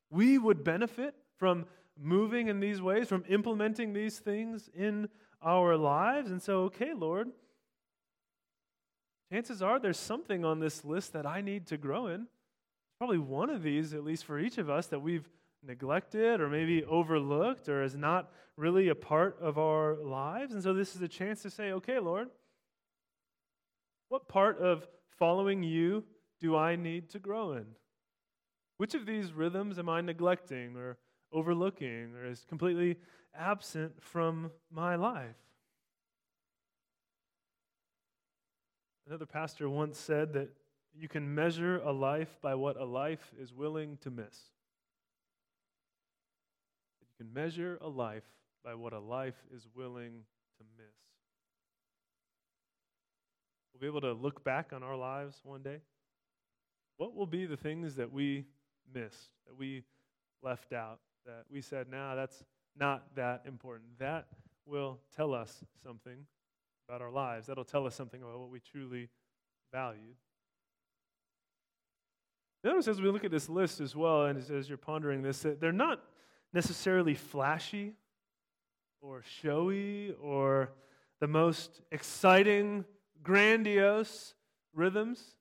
We 0.10 0.38
would 0.38 0.64
benefit 0.64 1.16
from 1.38 1.66
moving 2.00 2.48
in 2.48 2.60
these 2.60 2.82
ways, 2.82 3.08
from 3.08 3.24
implementing 3.30 3.94
these 3.94 4.20
things 4.20 4.70
in 4.74 5.10
our 5.42 5.78
lives. 5.78 6.32
And 6.32 6.42
so, 6.42 6.64
okay, 6.64 6.94
Lord, 6.94 7.30
chances 9.32 9.62
are 9.62 9.80
there's 9.80 10.00
something 10.00 10.44
on 10.44 10.60
this 10.60 10.84
list 10.84 11.14
that 11.14 11.26
I 11.26 11.42
need 11.42 11.68
to 11.68 11.78
grow 11.78 12.08
in. 12.08 12.28
Probably 12.98 13.18
one 13.18 13.50
of 13.50 13.62
these, 13.62 13.94
at 13.94 14.04
least 14.04 14.26
for 14.26 14.40
each 14.40 14.58
of 14.58 14.70
us, 14.70 14.88
that 14.88 15.00
we've 15.00 15.30
neglected 15.66 16.42
or 16.42 16.50
maybe 16.50 16.84
overlooked 16.84 17.70
or 17.70 17.84
is 17.84 17.96
not 17.96 18.32
really 18.58 18.90
a 18.90 18.96
part 18.96 19.38
of 19.42 19.58
our 19.58 19.96
lives. 19.96 20.54
And 20.54 20.64
so 20.64 20.74
this 20.74 20.96
is 20.96 21.02
a 21.02 21.08
chance 21.08 21.42
to 21.42 21.50
say, 21.50 21.72
okay, 21.74 22.00
Lord, 22.00 22.30
what 24.10 24.28
part 24.28 24.60
of 24.60 24.88
following 25.18 25.64
you 25.64 26.04
do 26.40 26.56
I 26.56 26.76
need 26.76 27.10
to 27.12 27.20
grow 27.20 27.54
in? 27.54 27.66
Which 28.78 28.94
of 28.94 29.06
these 29.06 29.34
rhythms 29.34 29.80
am 29.80 29.90
I 29.90 30.02
neglecting 30.02 30.76
or 30.76 30.98
overlooking 31.32 32.16
or 32.16 32.26
is 32.26 32.46
completely 32.48 32.98
absent 33.38 34.02
from 34.02 34.52
my 34.72 34.96
life? 34.96 35.36
Another 39.08 39.26
pastor 39.26 39.70
once 39.70 40.00
said 40.00 40.34
that 40.34 40.50
you 40.98 41.08
can 41.08 41.36
measure 41.36 41.78
a 41.78 41.92
life 41.92 42.38
by 42.42 42.56
what 42.56 42.80
a 42.80 42.86
life 42.86 43.34
is 43.40 43.54
willing 43.54 43.98
to 44.02 44.10
miss. 44.10 44.55
You 47.18 47.26
can 47.26 47.34
measure 47.34 47.78
a 47.82 47.88
life 47.88 48.24
by 48.64 48.76
what 48.76 48.94
a 48.94 49.00
life 49.00 49.36
is 49.56 49.68
willing 49.76 50.24
to 50.58 50.64
miss. 50.78 50.88
We'll 53.74 53.82
be 53.82 53.88
able 53.88 54.02
to 54.02 54.14
look 54.14 54.44
back 54.44 54.72
on 54.74 54.84
our 54.84 54.96
lives 54.96 55.40
one 55.44 55.62
day. 55.62 55.82
What 56.98 57.16
will 57.16 57.26
be 57.26 57.46
the 57.46 57.58
things 57.58 57.96
that 57.96 58.12
we 58.12 58.46
missed, 58.94 59.32
that 59.48 59.58
we 59.58 59.84
left 60.42 60.74
out, 60.74 61.00
that 61.26 61.44
we 61.50 61.62
said, 61.62 61.90
nah, 61.90 62.16
that's 62.16 62.44
not 62.78 63.16
that 63.16 63.44
important? 63.46 64.00
That 64.00 64.28
will 64.66 65.00
tell 65.16 65.34
us 65.34 65.64
something 65.84 66.26
about 66.88 67.02
our 67.02 67.12
lives. 67.12 67.48
That'll 67.48 67.66
tell 67.66 67.86
us 67.86 67.96
something 67.96 68.22
about 68.22 68.40
what 68.40 68.50
we 68.50 68.60
truly 68.60 69.10
valued. 69.74 70.16
Notice 72.64 72.88
as 72.88 73.02
we 73.02 73.10
look 73.10 73.24
at 73.24 73.32
this 73.32 73.50
list 73.50 73.80
as 73.80 73.96
well, 73.96 74.26
and 74.26 74.40
as 74.50 74.70
you're 74.70 74.78
pondering 74.78 75.22
this, 75.22 75.46
they're 75.60 75.72
not 75.72 76.02
necessarily 76.56 77.14
flashy 77.14 77.94
or 79.02 79.22
showy 79.42 80.16
or 80.22 80.72
the 81.20 81.28
most 81.28 81.82
exciting, 81.92 82.86
grandiose 83.22 84.34
rhythms. 84.74 85.36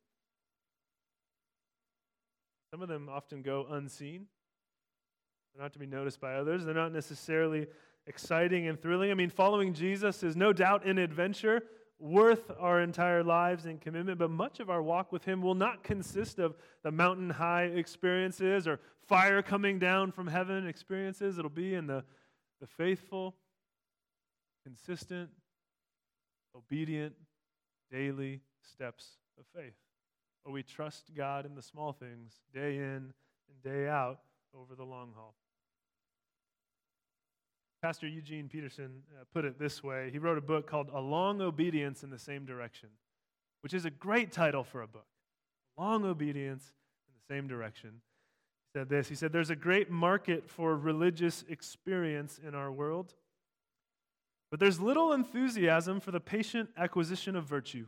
Some 2.70 2.82
of 2.82 2.88
them 2.88 3.08
often 3.08 3.42
go 3.42 3.66
unseen. 3.70 4.26
They're 5.54 5.62
not 5.62 5.72
to 5.74 5.78
be 5.78 5.86
noticed 5.86 6.20
by 6.20 6.34
others. 6.34 6.64
They're 6.64 6.74
not 6.74 6.92
necessarily 6.92 7.68
exciting 8.08 8.66
and 8.66 8.80
thrilling. 8.80 9.12
I 9.12 9.14
mean, 9.14 9.30
following 9.30 9.72
Jesus 9.72 10.24
is 10.24 10.34
no 10.34 10.52
doubt 10.52 10.84
an 10.84 10.98
adventure 10.98 11.62
worth 11.98 12.50
our 12.58 12.80
entire 12.80 13.22
lives 13.22 13.66
and 13.66 13.80
commitment, 13.80 14.18
but 14.18 14.30
much 14.30 14.60
of 14.60 14.68
our 14.68 14.82
walk 14.82 15.12
with 15.12 15.24
Him 15.24 15.40
will 15.40 15.54
not 15.54 15.82
consist 15.82 16.38
of 16.38 16.56
the 16.82 16.90
mountain 16.90 17.30
high 17.30 17.64
experiences 17.64 18.66
or 18.66 18.80
fire 19.06 19.42
coming 19.42 19.78
down 19.78 20.12
from 20.12 20.26
heaven 20.26 20.66
experiences. 20.66 21.38
It'll 21.38 21.50
be 21.50 21.74
in 21.74 21.86
the, 21.86 22.04
the 22.60 22.66
faithful, 22.66 23.36
consistent, 24.64 25.30
obedient, 26.56 27.14
daily 27.90 28.40
steps 28.62 29.18
of 29.38 29.44
faith, 29.54 29.74
where 30.42 30.52
we 30.52 30.62
trust 30.62 31.14
God 31.14 31.46
in 31.46 31.54
the 31.54 31.62
small 31.62 31.92
things 31.92 32.32
day 32.52 32.76
in 32.76 33.12
and 33.48 33.62
day 33.62 33.88
out 33.88 34.20
over 34.54 34.74
the 34.74 34.84
long 34.84 35.12
haul. 35.14 35.34
Pastor 37.84 38.08
Eugene 38.08 38.48
Peterson 38.48 39.02
uh, 39.12 39.24
put 39.34 39.44
it 39.44 39.58
this 39.58 39.84
way. 39.84 40.08
He 40.10 40.16
wrote 40.16 40.38
a 40.38 40.40
book 40.40 40.66
called 40.66 40.88
A 40.94 40.98
Long 40.98 41.42
Obedience 41.42 42.02
in 42.02 42.08
the 42.08 42.18
Same 42.18 42.46
Direction, 42.46 42.88
which 43.60 43.74
is 43.74 43.84
a 43.84 43.90
great 43.90 44.32
title 44.32 44.64
for 44.64 44.80
a 44.80 44.86
book. 44.86 45.04
Long 45.76 46.06
Obedience 46.06 46.72
in 47.06 47.12
the 47.12 47.34
Same 47.34 47.46
Direction. 47.46 47.90
He 48.72 48.78
said 48.78 48.88
this 48.88 49.10
He 49.10 49.14
said, 49.14 49.34
There's 49.34 49.50
a 49.50 49.54
great 49.54 49.90
market 49.90 50.48
for 50.48 50.74
religious 50.74 51.44
experience 51.46 52.40
in 52.42 52.54
our 52.54 52.72
world, 52.72 53.12
but 54.50 54.58
there's 54.58 54.80
little 54.80 55.12
enthusiasm 55.12 56.00
for 56.00 56.10
the 56.10 56.20
patient 56.20 56.70
acquisition 56.78 57.36
of 57.36 57.44
virtue, 57.44 57.84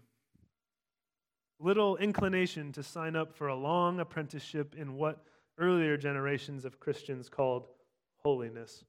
little 1.59 1.97
inclination 1.97 2.71
to 2.73 2.83
sign 2.83 3.17
up 3.17 3.35
for 3.35 3.49
a 3.49 3.57
long 3.57 3.99
apprenticeship 3.99 4.75
in 4.77 4.97
what 4.97 5.25
earlier 5.59 5.97
generations 5.97 6.67
of 6.67 6.79
Christians 6.81 7.31
called 7.31 7.69
holiness. 8.23 8.85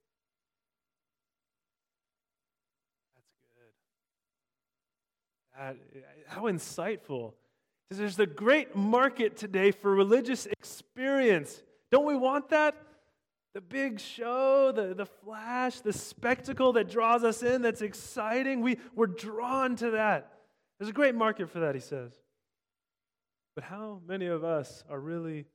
Uh, 5.60 5.74
how 6.28 6.44
insightful. 6.44 7.34
There's 7.90 8.20
a 8.20 8.26
great 8.26 8.76
market 8.76 9.38
today 9.38 9.72
for 9.72 9.94
religious 9.94 10.46
experience. 10.46 11.64
Don't 11.92 12.06
we 12.06 12.16
want 12.16 12.50
that? 12.50 12.76
The 13.56 13.62
big 13.62 14.00
show, 14.00 14.72
the, 14.72 14.94
the 14.94 15.06
flash, 15.06 15.80
the 15.80 15.94
spectacle 15.94 16.74
that 16.74 16.92
draws 16.92 17.24
us 17.24 17.42
in, 17.42 17.64
that's 17.64 17.82
exciting. 17.82 18.62
We, 18.62 18.78
we're 18.94 19.08
drawn 19.08 19.76
to 19.78 19.92
that. 19.92 20.32
There's 20.78 20.90
a 20.90 20.94
great 20.94 21.16
market 21.16 21.50
for 21.50 21.62
that, 21.62 21.74
he 21.74 21.82
says. 21.82 22.12
But 23.56 23.64
how 23.64 24.02
many 24.06 24.28
of 24.28 24.44
us 24.44 24.84
are 24.92 25.00
really 25.00 25.46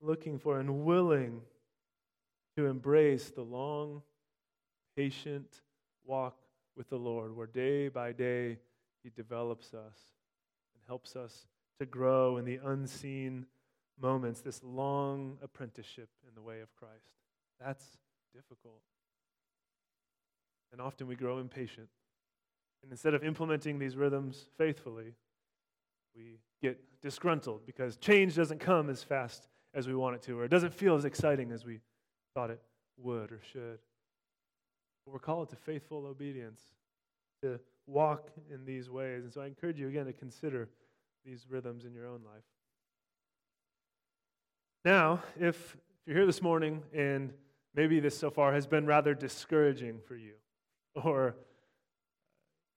looking 0.00 0.38
for 0.38 0.60
and 0.60 0.84
willing 0.84 1.40
to 2.56 2.66
embrace 2.66 3.30
the 3.30 3.42
long, 3.42 4.02
patient 4.96 5.62
walk 6.04 6.36
with 6.76 6.88
the 6.90 6.96
Lord, 6.96 7.34
where 7.34 7.48
day 7.48 7.88
by 7.88 8.12
day 8.12 8.58
he 9.02 9.10
develops 9.10 9.74
us 9.74 9.96
and 10.74 10.82
helps 10.86 11.16
us 11.16 11.46
to 11.78 11.86
grow 11.86 12.36
in 12.36 12.44
the 12.44 12.58
unseen 12.64 13.46
moments, 14.00 14.40
this 14.40 14.62
long 14.62 15.38
apprenticeship 15.42 16.08
in 16.26 16.34
the 16.34 16.42
way 16.42 16.60
of 16.60 16.74
Christ. 16.74 17.16
That's 17.60 17.84
difficult. 18.34 18.80
And 20.72 20.80
often 20.80 21.06
we 21.06 21.16
grow 21.16 21.38
impatient. 21.38 21.88
And 22.82 22.92
instead 22.92 23.14
of 23.14 23.24
implementing 23.24 23.78
these 23.78 23.96
rhythms 23.96 24.46
faithfully, 24.56 25.14
we 26.14 26.38
get 26.62 26.78
disgruntled 27.00 27.66
because 27.66 27.96
change 27.96 28.36
doesn't 28.36 28.60
come 28.60 28.90
as 28.90 29.02
fast 29.02 29.48
as 29.74 29.86
we 29.86 29.94
want 29.94 30.16
it 30.16 30.22
to, 30.22 30.38
or 30.38 30.44
it 30.44 30.50
doesn't 30.50 30.74
feel 30.74 30.94
as 30.94 31.04
exciting 31.04 31.52
as 31.52 31.64
we 31.64 31.80
thought 32.34 32.50
it 32.50 32.60
would 32.96 33.32
or 33.32 33.40
should. 33.52 33.78
But 35.04 35.12
we're 35.12 35.18
called 35.18 35.50
to 35.50 35.56
faithful 35.56 36.06
obedience, 36.06 36.60
to 37.42 37.60
walk 37.88 38.30
in 38.52 38.64
these 38.64 38.90
ways. 38.90 39.24
And 39.24 39.32
so 39.32 39.40
I 39.40 39.46
encourage 39.46 39.80
you 39.80 39.88
again 39.88 40.06
to 40.06 40.12
consider 40.12 40.68
these 41.24 41.46
rhythms 41.48 41.84
in 41.84 41.94
your 41.94 42.06
own 42.06 42.20
life. 42.24 42.44
Now, 44.84 45.22
if 45.38 45.76
you're 46.06 46.16
here 46.16 46.26
this 46.26 46.42
morning 46.42 46.82
and 46.94 47.32
maybe 47.74 47.98
this 48.00 48.16
so 48.16 48.30
far 48.30 48.52
has 48.52 48.66
been 48.66 48.86
rather 48.86 49.14
discouraging 49.14 50.00
for 50.06 50.16
you 50.16 50.34
or 50.94 51.34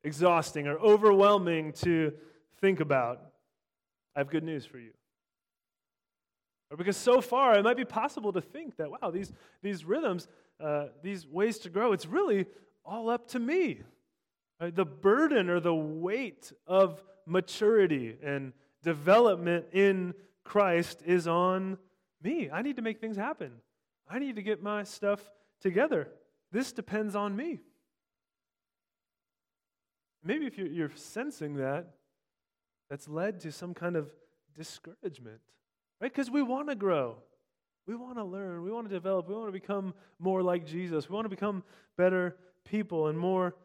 exhausting 0.04 0.68
or 0.68 0.78
overwhelming 0.80 1.74
to 1.74 2.14
think 2.60 2.80
about, 2.80 3.22
I 4.16 4.20
have 4.20 4.30
good 4.30 4.44
news 4.44 4.66
for 4.66 4.80
you. 4.80 4.92
Or 6.72 6.78
because 6.78 6.98
so 6.98 7.20
far 7.20 7.58
it 7.58 7.64
might 7.64 7.78
be 7.78 7.86
possible 7.86 8.32
to 8.34 8.42
think 8.42 8.78
that, 8.78 8.90
wow, 8.90 9.12
these, 9.12 9.32
these 9.62 9.84
rhythms, 9.84 10.28
uh, 10.60 10.86
these 11.04 11.28
ways 11.28 11.60
to 11.60 11.70
grow, 11.70 11.92
it's 11.92 12.06
really 12.06 12.46
all 12.86 13.10
up 13.10 13.28
to 13.30 13.40
me. 13.40 13.82
Uh, 14.62 14.70
the 14.74 14.86
burden 14.86 15.50
or 15.50 15.60
the 15.60 15.74
weight 15.74 16.54
of 16.68 17.04
maturity 17.26 18.16
and 18.24 18.54
development 18.84 19.66
in 19.74 20.14
Christ 20.44 21.02
is 21.04 21.28
on 21.28 21.80
me. 22.22 22.50
I 22.52 22.62
need 22.62 22.76
to 22.76 22.84
make 22.84 23.02
things 23.02 23.18
happen. 23.18 23.54
I 24.08 24.20
need 24.20 24.36
to 24.36 24.44
get 24.44 24.62
my 24.62 24.84
stuff 24.84 25.20
together. 25.62 26.10
This 26.52 26.72
depends 26.72 27.16
on 27.16 27.36
me. 27.36 27.60
Maybe 30.24 30.46
if 30.46 30.58
you're, 30.60 30.68
you're 30.68 30.92
sensing 30.94 31.56
that, 31.56 31.88
that's 32.88 33.08
led 33.08 33.40
to 33.40 33.52
some 33.52 33.74
kind 33.74 33.96
of 33.96 34.12
discouragement, 34.56 35.40
right? 36.00 36.14
Because 36.14 36.30
we 36.30 36.44
want 36.44 36.70
to 36.70 36.76
grow. 36.76 37.16
We 37.88 37.96
want 37.96 38.18
to 38.18 38.24
learn. 38.24 38.62
We 38.62 38.72
want 38.72 38.88
to 38.88 38.94
develop. 38.94 39.28
We 39.28 39.34
want 39.34 39.48
to 39.48 39.52
become 39.52 39.96
more 40.20 40.44
like 40.44 40.68
Jesus. 40.68 41.10
We 41.10 41.16
want 41.16 41.26
to 41.26 41.30
become 41.30 41.64
better 41.98 42.36
people 42.64 43.08
and 43.08 43.18
more 43.18 43.56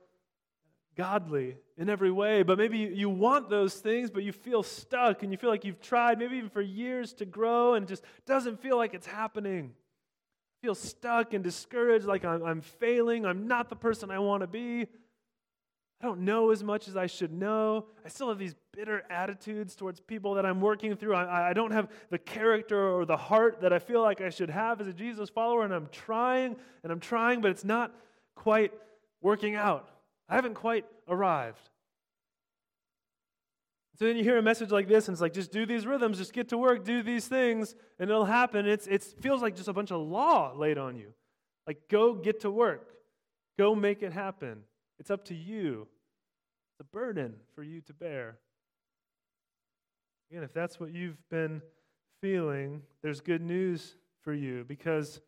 godly 0.96 1.56
in 1.76 1.90
every 1.90 2.10
way, 2.10 2.42
but 2.42 2.58
maybe 2.58 2.78
you 2.78 3.08
want 3.10 3.50
those 3.50 3.74
things, 3.74 4.10
but 4.10 4.22
you 4.22 4.32
feel 4.32 4.62
stuck 4.62 5.22
and 5.22 5.30
you 5.30 5.38
feel 5.38 5.50
like 5.50 5.64
you've 5.64 5.80
tried, 5.80 6.18
maybe 6.18 6.36
even 6.36 6.50
for 6.50 6.62
years, 6.62 7.12
to 7.14 7.26
grow 7.26 7.74
and 7.74 7.86
just 7.86 8.02
doesn't 8.24 8.60
feel 8.60 8.76
like 8.76 8.94
it's 8.94 9.06
happening. 9.06 9.74
feel 10.62 10.74
stuck 10.74 11.34
and 11.34 11.44
discouraged, 11.44 12.06
like 12.06 12.24
I'm, 12.24 12.42
I'm 12.42 12.60
failing, 12.60 13.26
I'm 13.26 13.46
not 13.46 13.68
the 13.68 13.76
person 13.76 14.10
I 14.10 14.18
want 14.18 14.40
to 14.40 14.46
be. 14.46 14.86
I 16.00 16.04
don't 16.04 16.20
know 16.20 16.50
as 16.50 16.62
much 16.62 16.88
as 16.88 16.96
I 16.96 17.06
should 17.06 17.32
know. 17.32 17.86
I 18.04 18.08
still 18.08 18.28
have 18.28 18.38
these 18.38 18.54
bitter 18.72 19.04
attitudes 19.08 19.74
towards 19.74 19.98
people 19.98 20.34
that 20.34 20.44
I'm 20.44 20.60
working 20.60 20.94
through. 20.94 21.14
I, 21.14 21.50
I 21.50 21.52
don't 21.54 21.70
have 21.70 21.88
the 22.10 22.18
character 22.18 22.90
or 22.90 23.06
the 23.06 23.16
heart 23.16 23.62
that 23.62 23.72
I 23.72 23.78
feel 23.78 24.02
like 24.02 24.20
I 24.20 24.28
should 24.28 24.50
have 24.50 24.80
as 24.80 24.86
a 24.88 24.92
Jesus 24.92 25.30
follower, 25.30 25.64
and 25.64 25.72
I'm 25.72 25.88
trying 25.90 26.56
and 26.82 26.92
I'm 26.92 27.00
trying, 27.00 27.40
but 27.40 27.50
it's 27.50 27.64
not 27.64 27.94
quite 28.34 28.72
working 29.22 29.54
out. 29.54 29.88
I 30.28 30.34
haven't 30.34 30.54
quite 30.54 30.84
arrived. 31.08 31.70
So 33.98 34.04
then 34.04 34.16
you 34.16 34.24
hear 34.24 34.36
a 34.36 34.42
message 34.42 34.70
like 34.70 34.88
this, 34.88 35.08
and 35.08 35.14
it's 35.14 35.22
like, 35.22 35.32
just 35.32 35.50
do 35.50 35.64
these 35.64 35.86
rhythms, 35.86 36.18
just 36.18 36.34
get 36.34 36.50
to 36.50 36.58
work, 36.58 36.84
do 36.84 37.02
these 37.02 37.26
things, 37.26 37.74
and 37.98 38.10
it'll 38.10 38.26
happen. 38.26 38.66
It's, 38.66 38.86
it 38.86 39.02
feels 39.22 39.40
like 39.40 39.56
just 39.56 39.68
a 39.68 39.72
bunch 39.72 39.90
of 39.90 40.00
law 40.02 40.52
laid 40.54 40.76
on 40.76 40.96
you. 40.96 41.14
Like, 41.66 41.88
go 41.88 42.14
get 42.14 42.40
to 42.40 42.50
work, 42.50 42.90
go 43.58 43.74
make 43.74 44.02
it 44.02 44.12
happen. 44.12 44.64
It's 44.98 45.10
up 45.10 45.24
to 45.26 45.34
you. 45.34 45.88
It's 46.72 46.80
a 46.80 46.84
burden 46.84 47.36
for 47.54 47.62
you 47.62 47.80
to 47.82 47.94
bear. 47.94 48.38
Again, 50.30 50.42
if 50.42 50.52
that's 50.52 50.78
what 50.78 50.92
you've 50.92 51.16
been 51.30 51.62
feeling, 52.20 52.82
there's 53.02 53.20
good 53.20 53.42
news 53.42 53.96
for 54.20 54.34
you 54.34 54.64
because, 54.66 55.20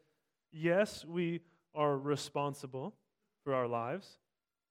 yes, 0.53 1.05
we 1.07 1.41
are 1.75 1.97
responsible 1.97 2.95
for 3.45 3.55
our 3.55 3.67
lives. 3.67 4.19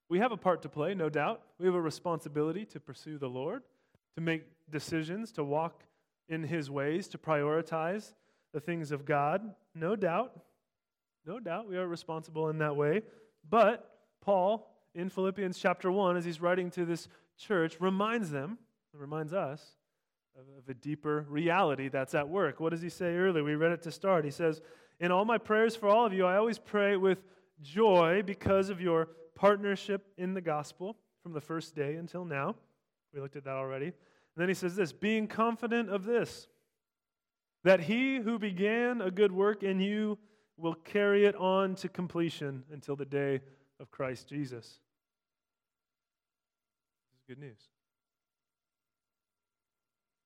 We 0.08 0.18
have 0.18 0.32
a 0.32 0.36
part 0.36 0.62
to 0.62 0.68
play, 0.68 0.94
no 0.94 1.08
doubt. 1.08 1.42
We 1.58 1.66
have 1.66 1.74
a 1.74 1.80
responsibility 1.80 2.64
to 2.66 2.80
pursue 2.80 3.18
the 3.18 3.28
Lord, 3.28 3.62
to 4.14 4.20
make 4.20 4.44
decisions, 4.70 5.32
to 5.32 5.44
walk 5.44 5.82
in 6.28 6.42
His 6.42 6.70
ways, 6.70 7.08
to 7.08 7.18
prioritize 7.18 8.14
the 8.52 8.60
things 8.60 8.90
of 8.90 9.04
God, 9.04 9.54
no 9.74 9.96
doubt. 9.96 10.32
No 11.26 11.38
doubt 11.38 11.68
we 11.68 11.76
are 11.76 11.86
responsible 11.86 12.48
in 12.48 12.58
that 12.58 12.74
way. 12.74 13.02
But 13.48 13.90
Paul, 14.22 14.70
in 14.94 15.10
Philippians 15.10 15.58
chapter 15.58 15.92
1, 15.92 16.16
as 16.16 16.24
he's 16.24 16.40
writing 16.40 16.70
to 16.72 16.86
this 16.86 17.08
church, 17.36 17.76
reminds 17.80 18.30
them, 18.30 18.58
reminds 18.94 19.32
us, 19.32 19.76
of 20.36 20.68
a 20.68 20.74
deeper 20.74 21.26
reality 21.28 21.88
that's 21.88 22.14
at 22.14 22.28
work. 22.28 22.60
What 22.60 22.70
does 22.70 22.80
he 22.80 22.88
say 22.88 23.16
earlier? 23.16 23.42
We 23.42 23.56
read 23.56 23.72
it 23.72 23.82
to 23.82 23.90
start. 23.90 24.24
He 24.24 24.30
says, 24.30 24.60
In 25.00 25.10
all 25.10 25.24
my 25.24 25.38
prayers 25.38 25.74
for 25.74 25.88
all 25.88 26.06
of 26.06 26.12
you, 26.12 26.24
I 26.26 26.36
always 26.36 26.58
pray 26.58 26.96
with 26.96 27.18
joy 27.60 28.22
because 28.24 28.70
of 28.70 28.80
your 28.80 29.08
partnership 29.38 30.04
in 30.18 30.34
the 30.34 30.40
gospel 30.40 30.96
from 31.22 31.32
the 31.32 31.40
first 31.40 31.76
day 31.76 31.94
until 31.94 32.24
now. 32.24 32.56
We 33.14 33.20
looked 33.20 33.36
at 33.36 33.44
that 33.44 33.54
already. 33.54 33.86
And 33.86 33.94
then 34.36 34.48
he 34.48 34.54
says 34.54 34.74
this 34.74 34.92
being 34.92 35.28
confident 35.28 35.88
of 35.88 36.04
this, 36.04 36.48
that 37.62 37.80
he 37.80 38.16
who 38.16 38.38
began 38.38 39.00
a 39.00 39.12
good 39.12 39.30
work 39.30 39.62
in 39.62 39.78
you 39.78 40.18
will 40.56 40.74
carry 40.74 41.24
it 41.24 41.36
on 41.36 41.76
to 41.76 41.88
completion 41.88 42.64
until 42.72 42.96
the 42.96 43.04
day 43.04 43.40
of 43.78 43.92
Christ 43.92 44.28
Jesus. 44.28 44.80
This 47.12 47.14
is 47.14 47.22
good 47.28 47.38
news. 47.38 47.60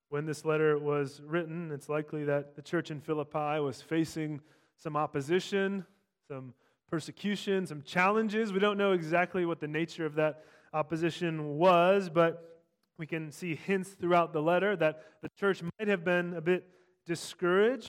When 0.08 0.24
this 0.24 0.46
letter 0.46 0.78
was 0.78 1.20
written, 1.26 1.70
it's 1.70 1.90
likely 1.90 2.24
that 2.24 2.56
the 2.56 2.62
church 2.62 2.90
in 2.90 3.00
Philippi 3.00 3.60
was 3.60 3.82
facing 3.82 4.40
some 4.76 4.96
opposition, 4.96 5.84
some 6.28 6.54
persecution, 6.92 7.66
some 7.66 7.80
challenges. 7.80 8.52
We 8.52 8.58
don't 8.60 8.76
know 8.76 8.92
exactly 8.92 9.46
what 9.46 9.60
the 9.60 9.66
nature 9.66 10.04
of 10.04 10.16
that 10.16 10.44
opposition 10.74 11.56
was, 11.56 12.10
but 12.10 12.60
we 12.98 13.06
can 13.06 13.32
see 13.32 13.54
hints 13.54 13.88
throughout 13.98 14.34
the 14.34 14.42
letter 14.42 14.76
that 14.76 15.02
the 15.22 15.30
church 15.40 15.62
might 15.62 15.88
have 15.88 16.04
been 16.04 16.34
a 16.34 16.42
bit 16.42 16.68
discouraged, 17.06 17.88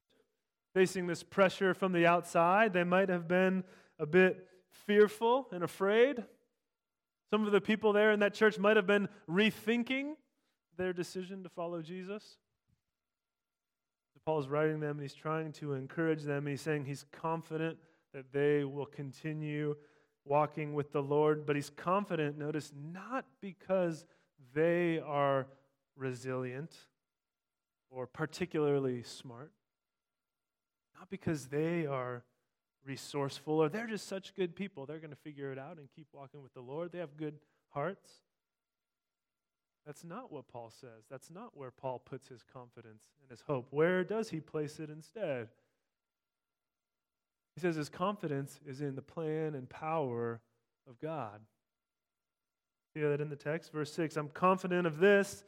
facing 0.74 1.06
this 1.06 1.22
pressure 1.22 1.74
from 1.74 1.92
the 1.92 2.08
outside. 2.08 2.72
They 2.72 2.86
might 2.86 3.10
have 3.10 3.28
been 3.28 3.66
a 4.00 4.06
bit 4.06 4.48
fearful 4.88 5.50
and 5.52 5.66
afraid. 5.66 6.24
Some 7.30 7.46
of 7.46 7.52
the 7.52 7.60
people 7.60 7.92
there 7.92 8.14
in 8.14 8.22
that 8.22 8.34
church 8.34 8.58
might 8.58 8.78
have 8.78 8.88
been 8.88 9.10
rethinking 9.30 10.14
their 10.78 10.94
decision 10.94 11.44
to 11.44 11.50
follow 11.50 11.82
Jesus. 11.82 12.38
Paul 14.26 14.40
is 14.40 14.48
writing 14.48 14.80
them 14.80 14.92
and 14.92 15.02
he's 15.02 15.14
trying 15.14 15.52
to 15.54 15.74
encourage 15.74 16.24
them. 16.24 16.48
He's 16.48 16.62
saying 16.62 16.86
he's 16.86 17.04
confident 17.12 17.78
that 18.14 18.32
they 18.32 18.64
will 18.64 18.86
continue 18.86 19.76
walking 20.26 20.74
with 20.74 20.92
the 20.92 21.02
Lord, 21.02 21.46
but 21.46 21.56
he's 21.56 21.70
confident, 21.70 22.38
notice, 22.38 22.72
not 22.76 23.26
because 23.42 24.06
they 24.54 25.00
are 25.00 25.48
resilient 25.96 26.72
or 27.90 28.08
particularly 28.08 29.04
smart, 29.04 29.52
not 30.98 31.10
because 31.10 31.48
they 31.48 31.86
are 31.86 32.24
resourceful 32.86 33.62
or 33.62 33.70
they're 33.70 33.88
just 33.88 34.08
such 34.08 34.34
good 34.36 34.56
people. 34.56 34.86
They're 34.86 35.00
going 35.00 35.12
to 35.12 35.16
figure 35.16 35.52
it 35.52 35.60
out 35.60 35.78
and 35.78 35.88
keep 35.96 36.08
walking 36.14 36.42
with 36.42 36.54
the 36.54 36.62
Lord. 36.62 36.92
They 36.92 37.00
have 37.00 37.18
good 37.18 37.36
hearts. 37.70 38.10
That's 39.86 40.04
not 40.04 40.32
what 40.32 40.48
Paul 40.48 40.72
says. 40.72 41.06
That's 41.10 41.30
not 41.30 41.58
where 41.58 41.72
Paul 41.72 42.00
puts 42.00 42.30
his 42.30 42.44
confidence 42.54 43.04
and 43.22 43.30
his 43.30 43.42
hope. 43.42 43.68
Where 43.72 44.04
does 44.04 44.30
he 44.30 44.40
place 44.40 44.80
it 44.80 44.90
instead? 44.90 45.50
He 47.56 47.62
says 47.62 47.76
his 47.76 47.90
confidence 47.90 48.60
is 48.66 48.82
in 48.82 48.96
the 48.96 49.02
plan 49.02 49.56
and 49.56 49.70
power 49.70 50.42
of 50.90 51.00
God. 51.00 51.40
See 52.94 53.02
that 53.02 53.22
in 53.22 53.30
the 53.30 53.36
text? 53.36 53.72
Verse 53.72 53.92
6 53.94 54.18
I'm 54.18 54.30
confident 54.30 54.88
of 54.88 55.00
this, 55.00 55.44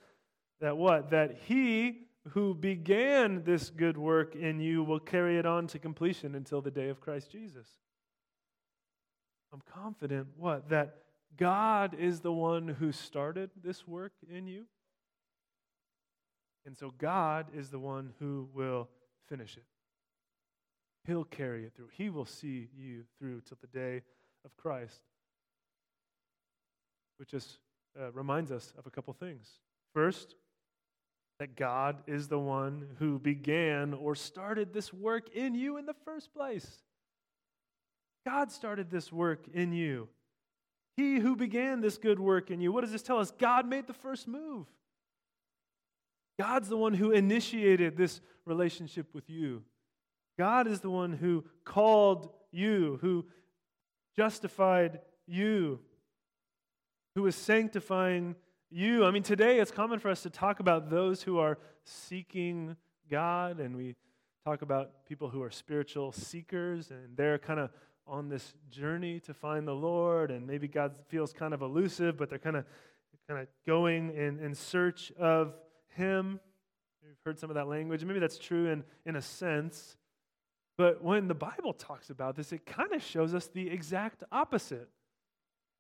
that 0.61 0.77
what? 0.77 1.09
That 1.11 1.37
he 1.45 2.07
who 2.29 2.55
began 2.55 3.43
this 3.43 3.69
good 3.69 3.97
work 3.97 4.35
in 4.35 4.59
you 4.59 4.83
will 4.83 4.99
carry 4.99 5.37
it 5.37 5.45
on 5.45 5.67
to 5.67 5.79
completion 5.79 6.35
until 6.35 6.61
the 6.61 6.71
day 6.71 6.89
of 6.89 6.99
Christ 6.99 7.31
Jesus. 7.31 7.67
I'm 9.53 9.61
confident, 9.73 10.27
what? 10.37 10.69
That 10.69 10.97
God 11.37 11.95
is 11.99 12.21
the 12.21 12.31
one 12.31 12.67
who 12.67 12.91
started 12.91 13.51
this 13.63 13.87
work 13.87 14.13
in 14.29 14.47
you. 14.47 14.65
And 16.65 16.75
so 16.75 16.91
God 16.97 17.47
is 17.53 17.69
the 17.69 17.79
one 17.79 18.13
who 18.19 18.49
will 18.53 18.89
finish 19.29 19.55
it. 19.55 19.63
He'll 21.05 21.23
carry 21.23 21.65
it 21.65 21.73
through. 21.75 21.89
He 21.91 22.09
will 22.09 22.25
see 22.25 22.69
you 22.75 23.03
through 23.19 23.41
till 23.41 23.57
the 23.61 23.67
day 23.67 24.01
of 24.43 24.55
Christ. 24.57 25.01
Which 27.17 27.29
just 27.29 27.59
uh, 27.99 28.11
reminds 28.11 28.51
us 28.51 28.73
of 28.77 28.87
a 28.87 28.89
couple 28.89 29.13
things. 29.13 29.47
First, 29.93 30.35
that 31.39 31.55
God 31.55 31.97
is 32.07 32.27
the 32.27 32.39
one 32.39 32.87
who 32.99 33.19
began 33.19 33.93
or 33.93 34.15
started 34.15 34.73
this 34.73 34.93
work 34.93 35.29
in 35.35 35.53
you 35.53 35.77
in 35.77 35.85
the 35.85 35.95
first 36.05 36.33
place. 36.33 36.79
God 38.25 38.51
started 38.51 38.89
this 38.89 39.11
work 39.11 39.45
in 39.53 39.73
you. 39.73 40.07
He 40.97 41.19
who 41.19 41.35
began 41.35 41.81
this 41.81 41.97
good 41.97 42.19
work 42.19 42.49
in 42.49 42.61
you. 42.61 42.71
What 42.71 42.81
does 42.81 42.91
this 42.91 43.03
tell 43.03 43.19
us? 43.19 43.31
God 43.31 43.67
made 43.67 43.85
the 43.85 43.93
first 43.93 44.27
move. 44.27 44.65
God's 46.39 46.69
the 46.69 46.77
one 46.77 46.93
who 46.93 47.11
initiated 47.11 47.97
this 47.97 48.21
relationship 48.45 49.13
with 49.13 49.29
you. 49.29 49.63
God 50.38 50.67
is 50.67 50.82
the 50.82 50.89
one 50.89 51.13
who 51.13 51.43
called 51.63 52.30
you, 52.52 53.00
who 53.02 53.26
justified 54.15 55.00
you, 55.28 55.80
who 57.15 57.26
is 57.28 57.36
sanctifying 57.36 58.36
you. 58.69 59.06
I 59.06 59.12
mean, 59.12 59.24
today 59.24 59.60
it's 59.60 59.71
common 59.71 60.00
for 60.00 60.10
us 60.10 60.24
to 60.24 60.30
talk 60.30 60.60
about 60.60 60.89
those 60.89 61.21
who 61.21 61.39
are 61.39 61.58
seeking 61.84 62.76
God, 63.10 63.60
and 63.60 63.76
we 63.76 63.95
talk 64.45 64.62
about 64.62 65.06
people 65.06 65.30
who 65.30 65.41
are 65.41 65.52
spiritual 65.52 66.12
seekers, 66.12 66.91
and 66.91 67.15
they're 67.15 67.38
kind 67.38 67.60
of 67.60 67.69
on 68.08 68.30
this 68.30 68.54
journey 68.69 69.19
to 69.21 69.34
find 69.34 69.67
the 69.67 69.74
Lord, 69.74 70.32
and 70.32 70.45
maybe 70.45 70.67
God 70.67 70.95
feels 71.08 71.34
kind 71.34 71.54
of 71.54 71.62
elusive, 71.62 72.17
but 72.17 72.30
they're 72.30 72.39
kind 72.39 72.58
of 72.58 72.65
kind 73.28 73.41
of 73.41 73.48
going 73.65 74.12
in, 74.12 74.39
in 74.39 74.54
search 74.54 75.12
of 75.17 75.54
Him. 75.95 76.39
We've 77.04 77.17
heard 77.26 77.39
some 77.39 77.50
of 77.50 77.56
that 77.56 77.67
language. 77.67 78.04
Maybe 78.04 78.19
that's 78.19 78.38
true 78.38 78.67
in, 78.67 78.84
in 79.06 79.15
a 79.15 79.21
sense. 79.21 79.98
But 80.77 81.03
when 81.03 81.27
the 81.27 81.35
Bible 81.35 81.73
talks 81.73 82.09
about 82.09 82.35
this, 82.35 82.51
it 82.51 82.65
kind 82.65 82.93
of 82.93 83.01
shows 83.01 83.33
us 83.33 83.47
the 83.47 83.69
exact 83.69 84.23
opposite. 84.31 84.89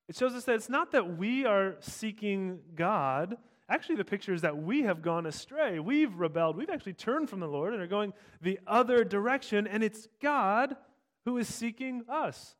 It 0.07 0.15
shows 0.15 0.33
us 0.33 0.45
that 0.45 0.55
it's 0.55 0.69
not 0.69 0.91
that 0.91 1.17
we 1.17 1.45
are 1.45 1.75
seeking 1.79 2.59
God. 2.75 3.37
Actually, 3.67 3.95
the 3.95 4.05
picture 4.05 4.33
is 4.33 4.41
that 4.41 4.57
we 4.57 4.83
have 4.83 5.01
gone 5.01 5.25
astray. 5.25 5.79
We've 5.79 6.15
rebelled. 6.15 6.55
We've 6.55 6.69
actually 6.69 6.93
turned 6.93 7.29
from 7.29 7.39
the 7.39 7.47
Lord 7.47 7.73
and 7.73 7.81
are 7.81 7.87
going 7.87 8.13
the 8.41 8.59
other 8.67 9.03
direction, 9.03 9.67
and 9.67 9.83
it's 9.83 10.07
God 10.21 10.77
who 11.25 11.37
is 11.37 11.47
seeking 11.47 12.03
us. 12.07 12.55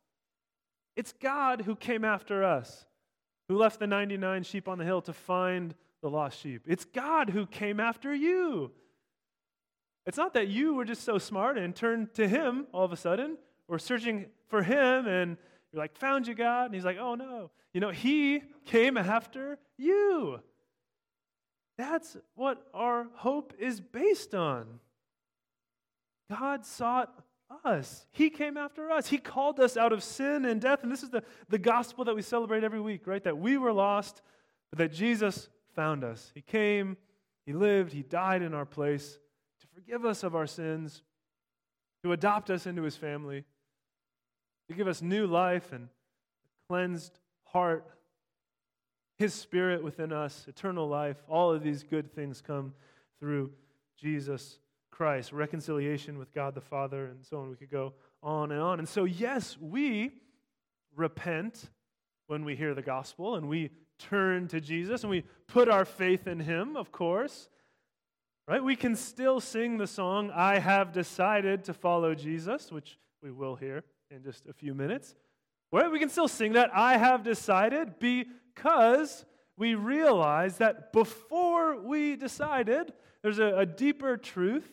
It's 0.96 1.12
God 1.12 1.62
who 1.62 1.76
came 1.76 2.04
after 2.04 2.42
us, 2.42 2.84
who 3.48 3.56
left 3.56 3.78
the 3.78 3.86
99 3.86 4.42
sheep 4.42 4.66
on 4.66 4.78
the 4.78 4.84
hill 4.84 5.00
to 5.02 5.12
find 5.12 5.74
the 6.02 6.10
lost 6.10 6.40
sheep. 6.40 6.62
It's 6.66 6.84
God 6.84 7.30
who 7.30 7.46
came 7.46 7.78
after 7.78 8.12
you. 8.14 8.72
It's 10.06 10.16
not 10.16 10.34
that 10.34 10.48
you 10.48 10.74
were 10.74 10.84
just 10.84 11.02
so 11.02 11.18
smart 11.18 11.58
and 11.58 11.74
turned 11.74 12.14
to 12.14 12.28
Him 12.28 12.66
all 12.72 12.84
of 12.84 12.92
a 12.92 12.96
sudden, 12.96 13.36
or 13.68 13.78
searching 13.78 14.26
for 14.48 14.62
Him 14.62 15.06
and 15.06 15.36
you're 15.72 15.82
like, 15.82 15.96
found 15.96 16.26
you, 16.26 16.34
God. 16.34 16.66
And 16.66 16.74
He's 16.74 16.84
like, 16.84 16.98
oh 16.98 17.16
no. 17.16 17.50
You 17.74 17.80
know, 17.80 17.90
He 17.90 18.42
came 18.64 18.96
after 18.96 19.58
you. 19.76 20.40
That's 21.76 22.16
what 22.34 22.66
our 22.72 23.08
hope 23.14 23.52
is 23.58 23.80
based 23.80 24.34
on. 24.34 24.80
God 26.30 26.64
sought 26.64 27.12
us. 27.64 28.06
He 28.10 28.30
came 28.30 28.56
after 28.56 28.90
us. 28.90 29.08
He 29.08 29.18
called 29.18 29.60
us 29.60 29.76
out 29.76 29.92
of 29.92 30.02
sin 30.02 30.44
and 30.44 30.60
death. 30.60 30.82
And 30.82 30.90
this 30.90 31.02
is 31.02 31.10
the, 31.10 31.22
the 31.48 31.58
gospel 31.58 32.04
that 32.06 32.16
we 32.16 32.22
celebrate 32.22 32.64
every 32.64 32.80
week, 32.80 33.06
right? 33.06 33.22
That 33.22 33.38
we 33.38 33.58
were 33.58 33.72
lost, 33.72 34.22
but 34.70 34.78
that 34.78 34.92
Jesus 34.92 35.48
found 35.74 36.02
us. 36.02 36.32
He 36.34 36.40
came, 36.40 36.96
He 37.44 37.52
lived, 37.52 37.92
He 37.92 38.02
died 38.02 38.42
in 38.42 38.54
our 38.54 38.64
place 38.64 39.18
forgive 39.76 40.06
us 40.06 40.22
of 40.22 40.34
our 40.34 40.46
sins, 40.46 41.02
to 42.02 42.12
adopt 42.12 42.48
us 42.48 42.66
into 42.66 42.82
His 42.82 42.96
family, 42.96 43.44
to 44.70 44.74
give 44.74 44.88
us 44.88 45.02
new 45.02 45.26
life 45.26 45.70
and 45.70 45.84
a 45.84 46.72
cleansed 46.72 47.18
heart, 47.44 47.86
His 49.18 49.34
Spirit 49.34 49.84
within 49.84 50.12
us, 50.12 50.46
eternal 50.48 50.88
life. 50.88 51.18
All 51.28 51.52
of 51.52 51.62
these 51.62 51.82
good 51.82 52.14
things 52.14 52.40
come 52.40 52.72
through 53.20 53.50
Jesus 54.00 54.58
Christ, 54.90 55.32
reconciliation 55.32 56.18
with 56.18 56.32
God 56.32 56.54
the 56.54 56.62
Father, 56.62 57.06
and 57.06 57.22
so 57.22 57.40
on. 57.40 57.50
We 57.50 57.56
could 57.56 57.70
go 57.70 57.92
on 58.22 58.52
and 58.52 58.60
on. 58.62 58.78
And 58.78 58.88
so, 58.88 59.04
yes, 59.04 59.58
we 59.60 60.10
repent 60.94 61.70
when 62.28 62.46
we 62.46 62.56
hear 62.56 62.72
the 62.72 62.82
gospel 62.82 63.36
and 63.36 63.46
we 63.46 63.70
turn 63.98 64.48
to 64.48 64.60
Jesus 64.60 65.02
and 65.02 65.10
we 65.10 65.24
put 65.46 65.68
our 65.68 65.84
faith 65.84 66.26
in 66.26 66.40
Him, 66.40 66.76
of 66.76 66.92
course. 66.92 67.50
Right? 68.48 68.62
We 68.62 68.76
can 68.76 68.94
still 68.94 69.40
sing 69.40 69.76
the 69.76 69.86
song, 69.86 70.30
I 70.32 70.58
have 70.58 70.92
decided 70.92 71.64
to 71.64 71.74
follow 71.74 72.14
Jesus, 72.14 72.70
which 72.70 72.98
we 73.22 73.32
will 73.32 73.56
hear 73.56 73.82
in 74.10 74.22
just 74.22 74.46
a 74.46 74.52
few 74.52 74.72
minutes. 74.72 75.14
Right? 75.72 75.90
We 75.90 75.98
can 75.98 76.08
still 76.08 76.28
sing 76.28 76.52
that, 76.52 76.70
I 76.72 76.96
have 76.96 77.24
decided, 77.24 77.98
because 77.98 79.24
we 79.56 79.74
realize 79.74 80.58
that 80.58 80.92
before 80.92 81.80
we 81.80 82.14
decided, 82.14 82.92
there's 83.22 83.40
a, 83.40 83.58
a 83.58 83.66
deeper 83.66 84.16
truth 84.16 84.68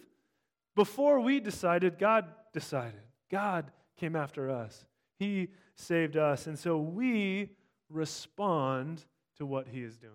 before 0.76 1.20
we 1.20 1.40
decided, 1.40 1.98
God 1.98 2.26
decided. 2.52 3.02
God 3.32 3.72
came 3.98 4.16
after 4.16 4.50
us. 4.50 4.86
He 5.18 5.50
saved 5.76 6.18
us. 6.18 6.48
And 6.48 6.58
so 6.58 6.78
we 6.78 7.50
respond 7.90 9.06
to 9.38 9.46
what 9.46 9.68
he 9.68 9.82
is 9.82 9.98
doing. 9.98 10.14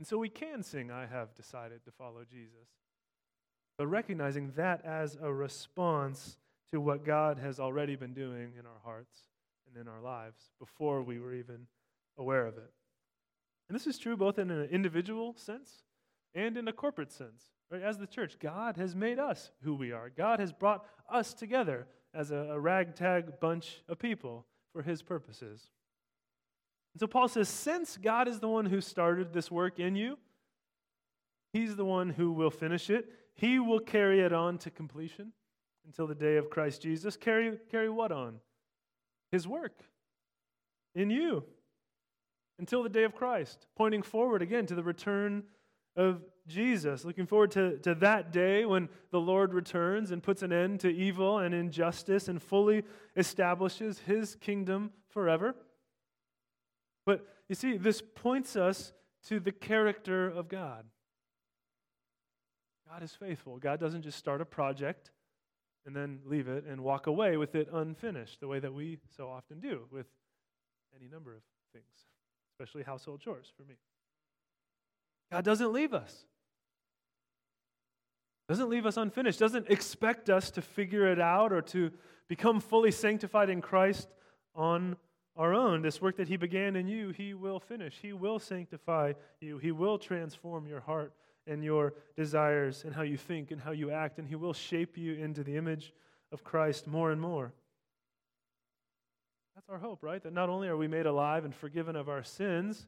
And 0.00 0.06
so 0.06 0.16
we 0.16 0.30
can 0.30 0.62
sing, 0.62 0.90
I 0.90 1.04
have 1.04 1.34
decided 1.34 1.84
to 1.84 1.90
follow 1.90 2.24
Jesus. 2.24 2.70
But 3.76 3.88
recognizing 3.88 4.50
that 4.56 4.82
as 4.82 5.18
a 5.20 5.30
response 5.30 6.38
to 6.70 6.80
what 6.80 7.04
God 7.04 7.36
has 7.36 7.60
already 7.60 7.96
been 7.96 8.14
doing 8.14 8.54
in 8.58 8.64
our 8.64 8.80
hearts 8.82 9.18
and 9.66 9.78
in 9.78 9.92
our 9.92 10.00
lives 10.00 10.40
before 10.58 11.02
we 11.02 11.18
were 11.18 11.34
even 11.34 11.66
aware 12.16 12.46
of 12.46 12.56
it. 12.56 12.72
And 13.68 13.76
this 13.76 13.86
is 13.86 13.98
true 13.98 14.16
both 14.16 14.38
in 14.38 14.50
an 14.50 14.70
individual 14.70 15.34
sense 15.36 15.84
and 16.34 16.56
in 16.56 16.66
a 16.66 16.72
corporate 16.72 17.12
sense. 17.12 17.42
Right? 17.70 17.82
As 17.82 17.98
the 17.98 18.06
church, 18.06 18.38
God 18.40 18.78
has 18.78 18.96
made 18.96 19.18
us 19.18 19.50
who 19.62 19.74
we 19.74 19.92
are. 19.92 20.08
God 20.08 20.40
has 20.40 20.50
brought 20.50 20.86
us 21.12 21.34
together 21.34 21.86
as 22.14 22.30
a, 22.30 22.36
a 22.36 22.58
ragtag 22.58 23.38
bunch 23.38 23.82
of 23.86 23.98
people 23.98 24.46
for 24.72 24.80
his 24.80 25.02
purposes. 25.02 25.68
And 26.94 27.00
so 27.00 27.06
Paul 27.06 27.28
says, 27.28 27.48
since 27.48 27.96
God 27.96 28.28
is 28.28 28.40
the 28.40 28.48
one 28.48 28.66
who 28.66 28.80
started 28.80 29.32
this 29.32 29.50
work 29.50 29.78
in 29.78 29.94
you, 29.94 30.18
he's 31.52 31.76
the 31.76 31.84
one 31.84 32.10
who 32.10 32.32
will 32.32 32.50
finish 32.50 32.90
it. 32.90 33.08
He 33.34 33.58
will 33.58 33.80
carry 33.80 34.20
it 34.20 34.32
on 34.32 34.58
to 34.58 34.70
completion 34.70 35.32
until 35.86 36.06
the 36.06 36.14
day 36.14 36.36
of 36.36 36.50
Christ 36.50 36.82
Jesus. 36.82 37.16
Carry, 37.16 37.58
carry 37.70 37.88
what 37.88 38.12
on? 38.12 38.40
His 39.32 39.46
work 39.46 39.80
in 40.94 41.10
you 41.10 41.44
until 42.58 42.82
the 42.82 42.88
day 42.88 43.04
of 43.04 43.14
Christ, 43.14 43.66
pointing 43.76 44.02
forward 44.02 44.42
again 44.42 44.66
to 44.66 44.74
the 44.74 44.82
return 44.82 45.44
of 45.96 46.22
Jesus. 46.46 47.04
Looking 47.04 47.26
forward 47.26 47.52
to, 47.52 47.78
to 47.78 47.94
that 47.96 48.32
day 48.32 48.64
when 48.64 48.88
the 49.10 49.20
Lord 49.20 49.54
returns 49.54 50.10
and 50.10 50.22
puts 50.22 50.42
an 50.42 50.52
end 50.52 50.80
to 50.80 50.88
evil 50.88 51.38
and 51.38 51.54
injustice 51.54 52.28
and 52.28 52.42
fully 52.42 52.84
establishes 53.16 54.00
his 54.00 54.34
kingdom 54.34 54.90
forever. 55.08 55.54
But 57.06 57.26
you 57.48 57.54
see, 57.54 57.76
this 57.76 58.02
points 58.02 58.56
us 58.56 58.92
to 59.28 59.40
the 59.40 59.52
character 59.52 60.28
of 60.28 60.48
God. 60.48 60.84
God 62.88 63.02
is 63.02 63.14
faithful. 63.14 63.58
God 63.58 63.78
doesn't 63.78 64.02
just 64.02 64.18
start 64.18 64.40
a 64.40 64.44
project 64.44 65.10
and 65.86 65.94
then 65.94 66.20
leave 66.24 66.48
it 66.48 66.64
and 66.66 66.82
walk 66.82 67.06
away 67.06 67.36
with 67.36 67.54
it 67.54 67.68
unfinished, 67.72 68.40
the 68.40 68.48
way 68.48 68.58
that 68.58 68.72
we 68.72 68.98
so 69.16 69.28
often 69.28 69.60
do 69.60 69.86
with 69.90 70.06
any 70.98 71.08
number 71.08 71.34
of 71.34 71.42
things, 71.72 71.84
especially 72.52 72.82
household 72.82 73.20
chores 73.20 73.52
for 73.56 73.62
me. 73.62 73.76
God 75.30 75.44
doesn't 75.44 75.72
leave 75.72 75.94
us. 75.94 76.26
Doesn't 78.48 78.68
leave 78.68 78.84
us 78.84 78.96
unfinished, 78.96 79.38
doesn't 79.38 79.70
expect 79.70 80.28
us 80.28 80.50
to 80.50 80.62
figure 80.62 81.06
it 81.06 81.20
out 81.20 81.52
or 81.52 81.62
to 81.62 81.92
become 82.28 82.58
fully 82.58 82.90
sanctified 82.90 83.48
in 83.48 83.60
Christ 83.60 84.08
on 84.56 84.96
our 85.40 85.54
own. 85.54 85.80
This 85.80 86.02
work 86.02 86.18
that 86.18 86.28
He 86.28 86.36
began 86.36 86.76
in 86.76 86.86
you, 86.86 87.10
He 87.10 87.32
will 87.32 87.58
finish. 87.58 87.96
He 88.00 88.12
will 88.12 88.38
sanctify 88.38 89.14
you. 89.40 89.56
He 89.56 89.72
will 89.72 89.98
transform 89.98 90.66
your 90.66 90.80
heart 90.80 91.14
and 91.46 91.64
your 91.64 91.94
desires 92.14 92.84
and 92.84 92.94
how 92.94 93.02
you 93.02 93.16
think 93.16 93.50
and 93.50 93.58
how 93.58 93.70
you 93.70 93.90
act, 93.90 94.18
and 94.18 94.28
He 94.28 94.36
will 94.36 94.52
shape 94.52 94.98
you 94.98 95.14
into 95.14 95.42
the 95.42 95.56
image 95.56 95.94
of 96.30 96.44
Christ 96.44 96.86
more 96.86 97.10
and 97.10 97.20
more. 97.20 97.54
That's 99.54 99.70
our 99.70 99.78
hope, 99.78 100.02
right? 100.02 100.22
That 100.22 100.34
not 100.34 100.50
only 100.50 100.68
are 100.68 100.76
we 100.76 100.88
made 100.88 101.06
alive 101.06 101.46
and 101.46 101.54
forgiven 101.54 101.96
of 101.96 102.10
our 102.10 102.22
sins, 102.22 102.86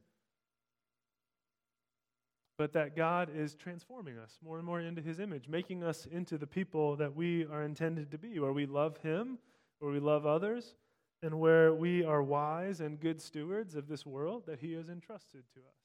but 2.59 2.73
that 2.73 2.95
God 2.95 3.31
is 3.35 3.55
transforming 3.55 4.19
us 4.19 4.37
more 4.45 4.57
and 4.57 4.65
more 4.65 4.79
into 4.79 5.01
His 5.01 5.19
image, 5.19 5.49
making 5.49 5.83
us 5.83 6.05
into 6.05 6.37
the 6.37 6.45
people 6.45 6.95
that 6.97 7.15
we 7.15 7.45
are 7.45 7.63
intended 7.63 8.11
to 8.11 8.19
be, 8.19 8.37
where 8.37 8.53
we 8.53 8.67
love 8.67 8.97
Him, 8.97 9.39
where 9.79 9.91
we 9.91 9.99
love 9.99 10.27
others, 10.27 10.75
and 11.23 11.39
where 11.39 11.73
we 11.73 12.03
are 12.03 12.21
wise 12.21 12.81
and 12.81 12.99
good 12.99 13.21
stewards 13.21 13.75
of 13.75 13.87
this 13.87 14.05
world 14.05 14.43
that 14.45 14.59
He 14.59 14.73
has 14.73 14.89
entrusted 14.89 15.43
to 15.53 15.59
us. 15.61 15.83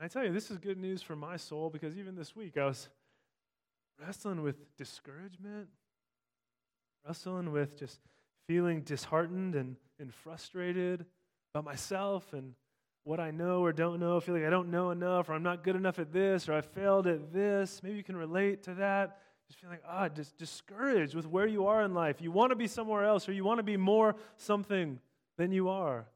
I 0.00 0.06
tell 0.06 0.24
you, 0.24 0.32
this 0.32 0.50
is 0.50 0.58
good 0.58 0.78
news 0.78 1.02
for 1.02 1.16
my 1.16 1.36
soul 1.36 1.70
because 1.70 1.96
even 1.96 2.14
this 2.14 2.36
week 2.36 2.56
I 2.56 2.66
was 2.66 2.88
wrestling 4.00 4.42
with 4.42 4.76
discouragement, 4.76 5.68
wrestling 7.04 7.50
with 7.50 7.76
just 7.76 7.98
feeling 8.46 8.82
disheartened 8.82 9.56
and, 9.56 9.76
and 9.98 10.14
frustrated 10.14 11.04
about 11.52 11.64
myself 11.64 12.32
and 12.32 12.54
what 13.02 13.18
I 13.18 13.30
know 13.30 13.64
or 13.64 13.72
don't 13.72 13.98
know, 13.98 14.20
feel 14.20 14.34
like 14.34 14.44
I 14.44 14.50
don't 14.50 14.70
know 14.70 14.90
enough, 14.90 15.30
or 15.30 15.32
I'm 15.32 15.42
not 15.42 15.64
good 15.64 15.74
enough 15.74 15.98
at 15.98 16.12
this, 16.12 16.48
or 16.48 16.52
I 16.52 16.60
failed 16.60 17.06
at 17.06 17.32
this. 17.32 17.82
Maybe 17.82 17.96
you 17.96 18.04
can 18.04 18.16
relate 18.16 18.62
to 18.64 18.74
that. 18.74 19.18
Just 19.48 19.60
feeling 19.60 19.78
ah, 19.88 20.08
just 20.08 20.36
discouraged 20.36 21.14
with 21.14 21.26
where 21.26 21.46
you 21.46 21.66
are 21.66 21.82
in 21.82 21.94
life. 21.94 22.20
You 22.20 22.30
want 22.30 22.50
to 22.50 22.56
be 22.56 22.66
somewhere 22.66 23.04
else, 23.04 23.28
or 23.28 23.32
you 23.32 23.44
want 23.44 23.58
to 23.58 23.64
be 23.64 23.76
more 23.76 24.14
something 24.36 25.00
than 25.36 25.52
you 25.52 25.68
are. 25.68 26.06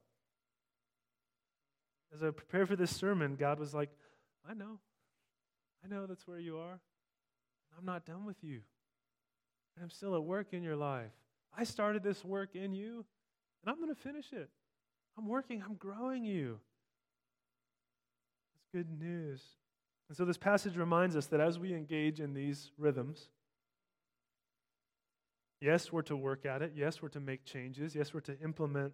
As 2.14 2.22
I 2.22 2.30
prepare 2.30 2.66
for 2.66 2.76
this 2.76 2.94
sermon, 2.94 3.36
God 3.36 3.58
was 3.58 3.72
like, 3.72 3.88
I 4.48 4.52
know. 4.52 4.78
I 5.82 5.88
know 5.88 6.06
that's 6.06 6.26
where 6.26 6.38
you 6.38 6.58
are. 6.58 6.78
I'm 7.78 7.86
not 7.86 8.04
done 8.04 8.26
with 8.26 8.36
you. 8.42 8.60
I'm 9.80 9.90
still 9.90 10.14
at 10.14 10.22
work 10.22 10.52
in 10.52 10.62
your 10.62 10.76
life. 10.76 11.10
I 11.56 11.64
started 11.64 12.02
this 12.02 12.24
work 12.24 12.54
in 12.54 12.72
you, 12.72 13.04
and 13.62 13.70
I'm 13.70 13.76
going 13.76 13.88
to 13.88 14.00
finish 14.00 14.32
it. 14.32 14.50
I'm 15.18 15.26
working, 15.26 15.62
I'm 15.62 15.74
growing 15.74 16.24
you 16.24 16.58
That's 18.54 18.66
good 18.72 18.98
news. 18.98 19.42
And 20.12 20.16
so 20.18 20.26
this 20.26 20.36
passage 20.36 20.76
reminds 20.76 21.16
us 21.16 21.24
that 21.28 21.40
as 21.40 21.58
we 21.58 21.72
engage 21.72 22.20
in 22.20 22.34
these 22.34 22.70
rhythms, 22.76 23.30
yes, 25.58 25.90
we're 25.90 26.02
to 26.02 26.16
work 26.18 26.44
at 26.44 26.60
it. 26.60 26.74
Yes, 26.76 27.00
we're 27.00 27.08
to 27.08 27.20
make 27.20 27.46
changes. 27.46 27.94
Yes, 27.94 28.12
we're 28.12 28.20
to 28.20 28.38
implement 28.40 28.92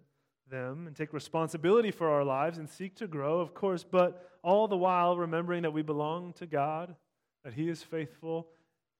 them 0.48 0.86
and 0.86 0.94
take 0.94 1.12
responsibility 1.12 1.90
for 1.90 2.08
our 2.08 2.22
lives 2.22 2.58
and 2.58 2.70
seek 2.70 2.94
to 2.98 3.08
grow, 3.08 3.40
of 3.40 3.52
course, 3.52 3.82
but 3.82 4.30
all 4.44 4.68
the 4.68 4.76
while 4.76 5.18
remembering 5.18 5.62
that 5.62 5.72
we 5.72 5.82
belong 5.82 6.34
to 6.34 6.46
God, 6.46 6.94
that 7.42 7.52
He 7.52 7.68
is 7.68 7.82
faithful, 7.82 8.46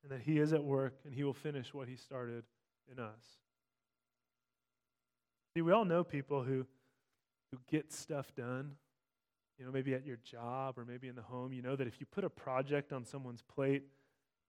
and 0.03 0.11
that 0.11 0.23
He 0.23 0.41
is 0.41 0.53
at 0.53 0.65
work, 0.65 0.99
and 1.05 1.15
He 1.15 1.23
will 1.23 1.33
finish 1.33 1.73
what 1.73 1.87
He 1.87 1.95
started 1.95 2.43
in 2.91 2.99
us. 2.99 3.39
See, 5.55 5.63
we 5.63 5.71
all 5.71 5.85
know 5.85 6.03
people 6.03 6.43
who, 6.43 6.67
who 7.53 7.59
get 7.71 7.93
stuff 7.93 8.35
done 8.35 8.73
you 9.59 9.65
know, 9.65 9.73
maybe 9.73 9.95
at 9.95 10.07
your 10.07 10.19
job 10.25 10.79
or 10.79 10.85
maybe 10.85 11.09
in 11.09 11.17
the 11.17 11.23
home, 11.23 11.53
you 11.53 11.63
know 11.63 11.75
that 11.77 11.87
if 11.87 12.01
you 12.01 12.07
put 12.07 12.25
a 12.25 12.31
project 12.31 12.93
on 12.93 13.05
someone's 13.05 13.43
plate, 13.43 13.83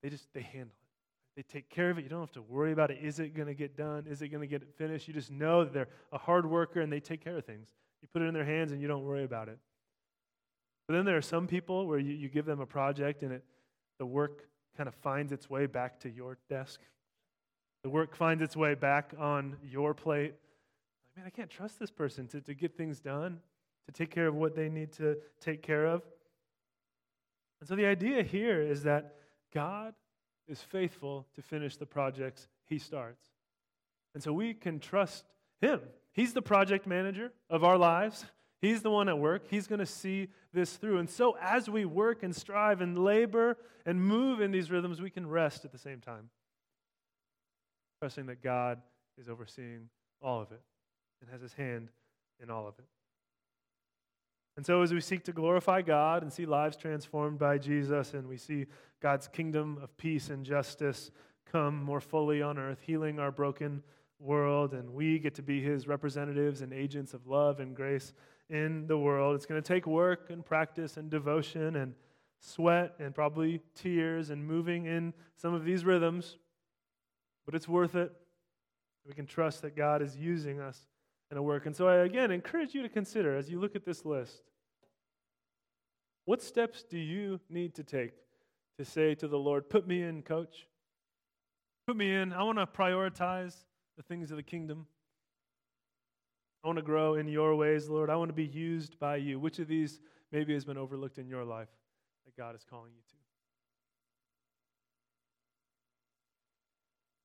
they 0.04 0.10
just 0.10 0.28
they 0.34 0.42
handle 0.42 0.68
it. 0.68 0.90
They 1.36 1.44
take 1.44 1.70
care 1.70 1.90
of 1.90 1.98
it. 1.98 2.04
You 2.04 2.10
don't 2.10 2.20
have 2.20 2.32
to 2.34 2.42
worry 2.42 2.72
about 2.72 2.92
it. 2.92 3.00
Is 3.02 3.20
it 3.20 3.34
going 3.34 3.48
to 3.48 3.54
get 3.54 3.78
done? 3.78 4.06
Is 4.10 4.22
it 4.22 4.30
going 4.30 4.42
to 4.42 4.48
get 4.48 4.76
finished? 4.78 5.08
You 5.08 5.14
just 5.14 5.32
know 5.32 5.64
that 5.64 5.74
they're 5.74 5.88
a 6.12 6.18
hard 6.18 6.46
worker 6.46 6.82
and 6.82 6.92
they 6.92 7.00
take 7.00 7.24
care 7.24 7.38
of 7.38 7.46
things. 7.46 7.70
You 8.02 8.08
put 8.12 8.22
it 8.22 8.26
in 8.26 8.34
their 8.34 8.46
hands 8.46 8.72
and 8.72 8.82
you 8.82 8.88
don't 8.88 9.06
worry 9.06 9.24
about 9.24 9.48
it. 9.48 9.58
But 10.88 10.96
then 10.96 11.06
there 11.06 11.18
are 11.18 11.22
some 11.22 11.48
people 11.48 11.88
where 11.88 12.00
you, 12.00 12.14
you 12.14 12.30
give 12.30 12.46
them 12.46 12.60
a 12.60 12.66
project 12.66 13.24
and 13.24 13.32
it 13.32 13.44
the 14.00 14.06
work 14.06 14.48
kind 14.76 14.88
of 14.88 14.96
finds 14.96 15.32
its 15.32 15.50
way 15.50 15.66
back 15.66 16.00
to 16.00 16.10
your 16.10 16.38
desk. 16.50 16.80
The 17.84 17.90
work 17.90 18.16
finds 18.16 18.42
its 18.42 18.56
way 18.56 18.74
back 18.74 19.14
on 19.20 19.58
your 19.62 19.94
plate. 19.94 20.34
Man, 21.16 21.26
I 21.26 21.30
can't 21.30 21.50
trust 21.50 21.80
this 21.80 21.92
person 21.92 22.28
to, 22.30 22.42
to 22.42 22.54
get 22.54 22.76
things 22.76 23.00
done 23.00 23.40
to 23.94 24.04
take 24.04 24.12
care 24.12 24.28
of 24.28 24.36
what 24.36 24.56
they 24.56 24.70
need 24.70 24.92
to 24.94 25.18
take 25.42 25.64
care 25.64 25.86
of. 25.86 26.04
And 27.60 27.68
so 27.68 27.76
the 27.76 27.86
idea 27.86 28.24
here 28.24 28.62
is 28.62 28.84
that 28.84 29.16
God 29.54 29.94
is 30.48 30.62
faithful 30.62 31.28
to 31.36 31.42
finish 31.42 31.76
the 31.76 31.86
projects 31.86 32.48
he 32.68 32.78
starts. 32.78 33.26
And 34.14 34.24
so 34.24 34.32
we 34.32 34.54
can 34.54 34.80
trust 34.80 35.26
him. 35.62 35.82
He's 36.14 36.34
the 36.34 36.42
project 36.42 36.88
manager 36.88 37.32
of 37.50 37.64
our 37.64 37.78
lives. 37.78 38.26
He's 38.62 38.82
the 38.82 38.92
one 38.92 39.10
at 39.10 39.18
work. 39.18 39.44
He's 39.50 39.68
going 39.68 39.80
to 39.80 39.86
see 39.86 40.28
this 40.54 40.76
through. 40.76 40.98
And 40.98 41.10
so, 41.10 41.38
as 41.42 41.70
we 41.70 41.86
work 41.86 42.24
and 42.24 42.36
strive 42.36 42.82
and 42.82 42.98
labor 42.98 43.58
and 43.86 44.04
move 44.04 44.42
in 44.42 44.52
these 44.52 44.70
rhythms, 44.70 45.02
we 45.02 45.10
can 45.10 45.28
rest 45.28 45.64
at 45.66 45.72
the 45.72 45.78
same 45.78 46.02
time, 46.02 46.30
trusting 48.02 48.26
that 48.26 48.42
God 48.44 48.82
is 49.18 49.30
overseeing 49.30 49.90
all 50.22 50.42
of 50.42 50.52
it 50.52 50.62
and 51.22 51.30
has 51.30 51.42
his 51.42 51.54
hand 51.54 51.90
in 52.42 52.50
all 52.50 52.68
of 52.68 52.74
it. 52.80 52.86
And 54.60 54.66
so, 54.66 54.82
as 54.82 54.94
we 54.94 55.00
seek 55.00 55.24
to 55.24 55.32
glorify 55.32 55.82
God 55.82 56.22
and 56.22 56.34
see 56.34 56.46
lives 56.46 56.76
transformed 56.76 57.40
by 57.40 57.58
Jesus, 57.58 58.14
and 58.14 58.28
we 58.28 58.36
see 58.36 58.66
God's 59.00 59.26
kingdom 59.26 59.80
of 59.82 59.96
peace 59.96 60.30
and 60.30 60.46
justice 60.46 61.12
come 61.50 61.82
more 61.82 62.02
fully 62.02 62.42
on 62.42 62.60
earth, 62.60 62.80
healing 62.82 63.20
our 63.20 63.32
broken 63.32 63.82
world, 64.20 64.74
and 64.74 64.94
we 64.94 65.18
get 65.18 65.34
to 65.36 65.42
be 65.42 65.62
his 65.62 65.88
representatives 65.88 66.60
and 66.60 66.74
agents 66.74 67.14
of 67.14 67.26
love 67.26 67.62
and 67.62 67.74
grace 67.74 68.12
in 68.50 68.86
the 68.88 68.98
world. 68.98 69.34
It's 69.38 69.46
going 69.46 69.64
to 69.64 69.66
take 69.66 69.88
work 69.88 70.30
and 70.30 70.46
practice 70.46 70.98
and 70.98 71.10
devotion 71.10 71.78
and 71.78 71.94
sweat 72.42 72.96
and 73.00 73.16
probably 73.16 73.62
tears 73.76 74.30
and 74.30 74.46
moving 74.46 74.88
in 74.88 75.14
some 75.38 75.54
of 75.54 75.64
these 75.64 75.86
rhythms, 75.86 76.36
but 77.46 77.56
it's 77.56 77.70
worth 77.70 77.96
it. 77.96 78.12
We 79.08 79.14
can 79.14 79.26
trust 79.26 79.62
that 79.62 79.78
God 79.78 80.02
is 80.02 80.18
using 80.18 80.60
us 80.60 80.86
in 81.32 81.38
a 81.38 81.42
work. 81.42 81.66
And 81.66 81.74
so 81.74 81.88
I 81.88 82.00
again 82.00 82.30
encourage 82.30 82.76
you 82.76 82.82
to 82.82 82.90
consider 82.90 83.38
as 83.38 83.50
you 83.50 83.62
look 83.62 83.78
at 83.78 83.86
this 83.86 84.04
list 84.04 84.42
what 86.30 86.44
steps 86.44 86.84
do 86.84 87.00
you 87.00 87.40
need 87.50 87.74
to 87.74 87.84
take 87.84 88.12
to 88.78 88.86
say 88.86 89.16
to 89.16 89.28
the 89.28 89.40
Lord, 89.40 89.68
Put 89.68 89.88
me 89.88 90.04
in, 90.04 90.22
coach? 90.22 90.68
Put 91.88 91.96
me 91.98 92.14
in. 92.14 92.34
I 92.34 92.44
want 92.44 92.60
to 92.60 92.68
prioritize 92.68 93.56
the 93.98 94.04
things 94.04 94.30
of 94.30 94.38
the 94.38 94.44
kingdom. 94.44 94.86
I 96.64 96.68
want 96.68 96.78
to 96.78 96.84
grow 96.84 97.16
in 97.16 97.28
your 97.28 97.56
ways, 97.56 97.90
Lord. 97.90 98.12
I 98.12 98.16
want 98.16 98.30
to 98.30 98.36
be 98.36 98.46
used 98.46 99.00
by 99.00 99.16
you. 99.16 99.40
Which 99.40 99.58
of 99.58 99.68
these 99.68 100.00
maybe 100.32 100.54
has 100.54 100.66
been 100.66 100.78
overlooked 100.78 101.18
in 101.18 101.28
your 101.28 101.44
life 101.44 101.70
that 102.26 102.38
God 102.38 102.54
is 102.54 102.64
calling 102.64 102.92
you 102.94 103.02
to? 103.10 103.16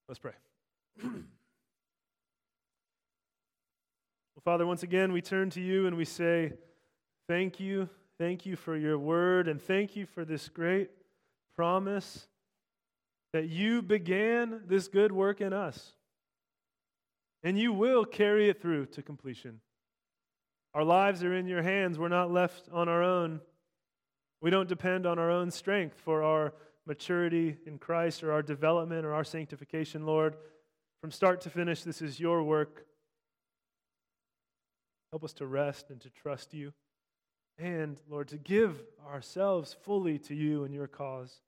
Let's 0.08 0.18
pray. 0.18 0.32
well, 1.02 1.12
Father, 4.42 4.66
once 4.66 4.82
again, 4.82 5.12
we 5.12 5.20
turn 5.20 5.50
to 5.50 5.60
you 5.60 5.86
and 5.88 5.94
we 5.94 6.06
say, 6.06 6.54
Thank 7.28 7.60
you. 7.60 7.90
Thank 8.18 8.46
you 8.46 8.56
for 8.56 8.76
your 8.76 8.98
word, 8.98 9.48
and 9.48 9.60
thank 9.60 9.96
you 9.96 10.06
for 10.06 10.24
this 10.24 10.48
great 10.48 10.90
promise 11.56 12.26
that 13.32 13.48
you 13.48 13.82
began 13.82 14.62
this 14.66 14.86
good 14.88 15.10
work 15.10 15.40
in 15.40 15.52
us 15.52 15.94
and 17.44 17.58
you 17.58 17.72
will 17.72 18.04
carry 18.04 18.48
it 18.48 18.60
through 18.60 18.86
to 18.86 19.02
completion. 19.02 19.60
Our 20.72 20.82
lives 20.82 21.22
are 21.22 21.34
in 21.34 21.46
your 21.46 21.62
hands. 21.62 21.98
We're 21.98 22.08
not 22.08 22.32
left 22.32 22.68
on 22.72 22.88
our 22.88 23.02
own. 23.02 23.40
We 24.40 24.50
don't 24.50 24.68
depend 24.68 25.06
on 25.06 25.18
our 25.18 25.30
own 25.30 25.50
strength 25.50 26.00
for 26.00 26.22
our 26.22 26.54
maturity 26.86 27.58
in 27.66 27.78
Christ 27.78 28.24
or 28.24 28.32
our 28.32 28.42
development 28.42 29.04
or 29.04 29.14
our 29.14 29.24
sanctification, 29.24 30.04
Lord. 30.06 30.36
From 31.00 31.10
start 31.10 31.42
to 31.42 31.50
finish, 31.50 31.82
this 31.82 32.02
is 32.02 32.18
your 32.18 32.42
work. 32.42 32.86
Help 35.12 35.22
us 35.22 35.34
to 35.34 35.46
rest 35.46 35.90
and 35.90 36.00
to 36.00 36.10
trust 36.10 36.54
you. 36.54 36.72
And, 37.58 38.00
Lord, 38.08 38.28
to 38.28 38.38
give 38.38 38.82
ourselves 39.06 39.76
fully 39.84 40.18
to 40.20 40.34
you 40.34 40.64
and 40.64 40.74
your 40.74 40.88
cause. 40.88 41.40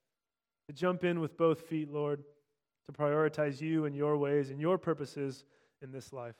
To 0.68 0.72
jump 0.72 1.04
in 1.04 1.20
with 1.20 1.36
both 1.36 1.62
feet, 1.62 1.92
Lord. 1.92 2.22
To 2.86 2.92
prioritize 2.92 3.61
you 3.61 3.84
and 3.84 3.96
your 3.96 4.16
ways 4.16 4.50
and 4.50 4.61
your 4.61 4.78
purposes 4.78 5.44
in 5.82 5.90
this 5.90 6.12
life. 6.12 6.36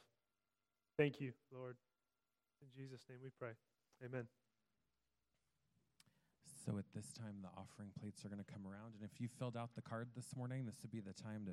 Thank 0.97 1.21
you, 1.21 1.33
Lord. 1.53 1.77
In 2.63 2.69
Jesus' 2.81 3.05
name 3.09 3.19
we 3.23 3.31
pray. 3.39 3.51
Amen. 4.05 4.27
So 6.65 6.79
at 6.79 6.85
this 6.95 7.13
time, 7.13 7.37
the 7.43 7.49
offering 7.61 7.91
plates 8.01 8.25
are 8.25 8.29
going 8.29 8.43
to 8.43 8.53
come 8.53 8.67
around. 8.67 8.95
And 8.99 9.09
if 9.09 9.21
you 9.21 9.29
filled 9.39 9.57
out 9.57 9.71
the 9.75 9.83
card 9.83 10.09
this 10.17 10.35
morning, 10.37 10.67
this 10.67 10.77
would 10.83 10.91
be 10.91 11.01
the 11.01 11.13
time 11.13 11.45
to 11.47 11.53